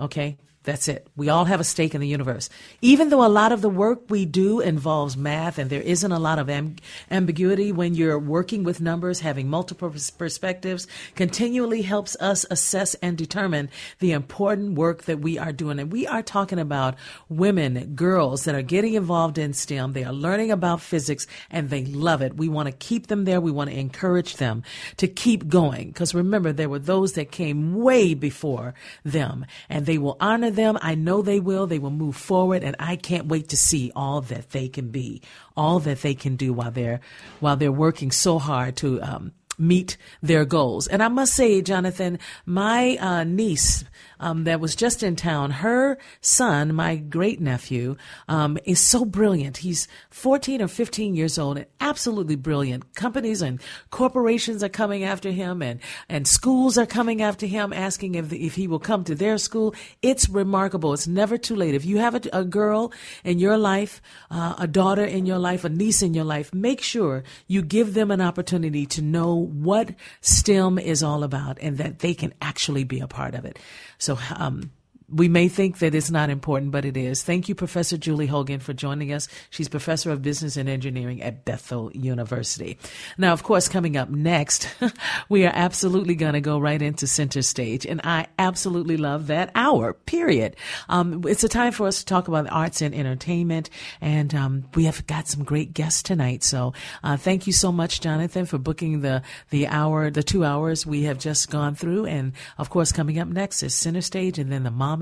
Okay? 0.01 0.39
That's 0.65 0.87
it. 0.87 1.09
We 1.17 1.29
all 1.29 1.47
have 1.47 1.59
a 1.59 1.65
stake 1.65 1.93
in 1.93 2.01
the 2.01 2.07
universe. 2.07 2.49
Even 2.81 3.09
though 3.09 3.27
a 3.27 3.27
lot 3.27 3.51
of 3.51 3.63
the 3.63 3.69
work 3.69 4.03
we 4.09 4.25
do 4.25 4.61
involves 4.61 5.17
math 5.17 5.59
and 5.59 5.69
there 5.69 5.83
isn't 5.83 6.13
a 6.13 6.21
lot 6.21 6.39
of 6.39 6.47
amb- 6.47 6.79
ambiguity 7.11 7.73
when 7.73 7.95
you're 7.95 8.19
working 8.19 8.63
with 8.63 8.81
numbers, 8.81 9.21
having 9.21 9.49
multiple 9.49 9.93
perspectives 10.19 10.87
continually 11.17 11.83
helps 11.83 12.15
us 12.21 12.47
assess 12.49 12.95
and 12.97 13.19
determine 13.19 13.71
the 13.99 14.13
important 14.13 14.75
work 14.79 15.03
that 15.05 15.19
we 15.19 15.37
are 15.37 15.53
doing. 15.53 15.81
And 15.81 15.91
we 15.91 16.07
are 16.07 16.23
talking 16.23 16.61
about 16.61 16.95
women, 17.29 17.97
girls 17.97 18.45
that 18.45 18.55
are 18.55 18.63
getting 18.63 18.95
involved 18.95 19.39
in 19.39 19.55
STEM. 19.55 19.95
They 19.95 20.05
are 20.05 20.13
learning 20.13 20.53
about 20.53 20.81
physics 20.81 21.27
and 21.51 21.71
they 21.71 21.85
love 21.87 22.23
it. 22.23 22.37
We 22.37 22.49
want 22.49 22.69
to 22.69 22.73
keep 22.73 23.09
them 23.09 23.25
there. 23.25 23.41
We 23.41 23.51
want 23.51 23.71
to 23.71 23.77
encourage 23.79 24.37
them 24.37 24.63
to 24.99 25.09
keep 25.09 25.49
going. 25.49 25.89
Because 25.89 26.15
remember, 26.15 26.53
there 26.53 26.69
were 26.69 26.79
those 26.79 27.15
that 27.15 27.33
came 27.33 27.75
way 27.75 28.15
before 28.15 28.75
them 29.05 29.45
and 29.69 29.87
they 29.87 29.99
will 29.99 30.17
honor 30.21 30.52
them. 30.53 30.79
I 30.81 30.95
know 30.95 31.23
they 31.23 31.41
will. 31.41 31.67
They 31.67 31.79
will 31.79 31.91
move 31.91 32.17
forward 32.17 32.63
and 32.63 32.77
I 32.79 32.97
can't 32.97 33.27
wait 33.27 33.49
to 33.49 33.57
see 33.57 33.93
all 33.97 34.21
that 34.23 34.51
they 34.51 34.69
can 34.69 34.91
be, 34.91 35.23
all 35.57 35.81
that 35.81 36.03
they 36.03 36.15
can 36.15 36.37
do 36.37 36.53
while 36.53 36.71
they're, 36.71 37.01
while 37.41 37.57
they're 37.57 37.73
working 37.73 38.11
so 38.11 38.39
hard 38.39 38.77
to, 38.77 39.01
um, 39.03 39.33
meet 39.59 39.97
their 40.23 40.45
goals. 40.45 40.87
And 40.87 41.03
I 41.03 41.09
must 41.09 41.35
say, 41.35 41.63
Jonathan, 41.63 42.19
my 42.47 42.97
uh, 42.97 43.25
niece, 43.25 43.85
um, 44.23 44.45
that 44.45 44.61
was 44.61 44.77
just 44.77 45.03
in 45.03 45.17
town. 45.17 45.51
Her 45.51 45.99
son, 46.21 46.75
my 46.75 46.97
great 46.97 47.41
nephew, 47.41 47.97
um, 48.29 48.57
is 48.65 48.79
so 48.79 49.05
brilliant. 49.05 49.59
He's 49.59 49.89
14 50.11 50.63
or 50.63 50.69
15 50.69 51.15
years 51.15 51.39
old 51.39 51.59
and 51.59 51.67
absolutely 51.81 52.37
brilliant. 52.37 52.95
Companies 52.95 53.43
and 53.43 53.61
corporations 53.91 54.63
are 54.63 54.69
coming 54.69 55.03
after 55.03 55.31
him 55.31 55.61
and, 55.61 55.81
and 56.09 56.27
schools 56.27 56.79
are 56.79 56.87
coming 56.87 57.21
after 57.21 57.47
him 57.47 57.73
asking 57.73 58.15
if, 58.15 58.33
if 58.33 58.55
he 58.55 58.69
will 58.69 58.79
come 58.79 59.03
to 59.05 59.15
their 59.15 59.39
school. 59.39 59.75
It's 60.01 60.29
remarkable. 60.29 60.93
It's 60.93 61.09
never 61.09 61.37
too 61.37 61.57
late. 61.57 61.75
If 61.75 61.85
you 61.85 61.99
have 61.99 62.15
a, 62.15 62.23
a 62.33 62.45
girl 62.45 62.93
in 63.25 63.41
your 63.41 63.59
life, 63.59 64.01
uh, 64.31 64.55
a 64.59 64.69
daughter 64.69 65.05
in 65.05 65.27
your 65.27 65.39
life, 65.39 65.65
a 65.65 65.69
niece 65.69 66.01
in 66.01 66.15
your 66.15 66.25
life, 66.25 66.55
make 66.55 66.81
sure 66.81 67.25
you 67.49 67.61
give 67.61 67.95
them 67.95 68.13
an 68.13 68.21
opportunity 68.21 68.87
to 68.87 69.03
know 69.03 69.35
what 69.35 69.91
STEM 70.21 70.79
is 70.79 71.03
all 71.03 71.25
about 71.25 71.59
and 71.61 71.79
that 71.79 71.99
they 71.99 72.15
can 72.15 72.33
actually 72.41 72.85
be 72.85 73.01
a 73.01 73.09
part 73.09 73.35
of 73.35 73.45
it. 73.45 73.59
So, 73.99 74.12
um, 74.37 74.71
we 75.13 75.29
may 75.29 75.49
think 75.49 75.79
that 75.79 75.95
it's 75.95 76.11
not 76.11 76.31
important, 76.31 76.73
but 76.73 76.85
it 76.85 76.97
is. 76.97 77.23
Thank 77.23 77.49
you, 77.49 77.55
Professor 77.55 77.99
Julie 77.99 78.27
Hogan, 78.27 78.61
for 78.61 78.73
joining 78.73 79.13
us. 79.13 79.29
She's 79.51 79.69
professor 79.69 80.11
of 80.11 80.23
business 80.23 80.57
and 80.57 80.69
engineering 80.69 81.23
at 81.23 81.45
Bethel 81.45 81.91
University. 81.93 82.79
Now, 83.19 83.33
of 83.33 83.43
course, 83.43 83.69
coming 83.69 83.97
up 83.97 84.09
next, 84.09 84.69
we 85.29 85.45
are 85.45 85.53
absolutely 85.55 86.15
going 86.15 86.33
to 86.33 86.41
go 86.41 86.59
right 86.59 86.81
into 86.81 87.07
center 87.07 87.43
stage. 87.43 87.85
And 87.85 88.01
I 88.05 88.29
absolutely 88.39 88.97
love 88.97 89.27
that 89.27 89.51
hour, 89.55 89.93
period. 89.93 90.57
Um, 90.89 91.23
it's 91.27 91.45
a 91.45 91.49
time 91.49 91.73
for 91.73 91.87
us 91.87 91.99
to 91.99 92.07
talk 92.07 92.29
about 92.29 92.51
arts 92.51 92.81
and 92.81 92.95
entertainment. 92.95 93.69
And, 94.01 94.35
um, 94.35 94.65
we 94.75 94.85
have 94.85 95.07
got 95.07 95.29
some 95.29 95.45
great 95.45 95.75
guests 95.75 96.03
tonight. 96.03 96.43
So, 96.43 96.73
uh, 97.05 97.19
thank 97.19 97.47
you 97.47 97.53
so 97.53 97.71
much, 97.71 98.01
Jonathan, 98.01 98.47
for 98.47 98.57
booking 98.57 99.03
the, 99.03 99.23
the 99.51 99.67
hour, 99.67 100.11
the 100.11 100.23
two 100.23 100.45
hours 100.45 100.87
we 100.87 101.03
have 101.03 101.19
just 101.19 101.51
gone 101.51 101.75
through. 101.75 102.07
And 102.07 102.33
of 102.57 102.71
course, 102.71 102.93
coming 102.93 103.19
up 103.19 103.29
next 103.29 103.63
is 103.63 103.75
center 103.75 104.01
stage 104.01 104.39
and 104.39 104.51
then 104.51 104.63
the 104.63 104.71
mom 104.71 105.02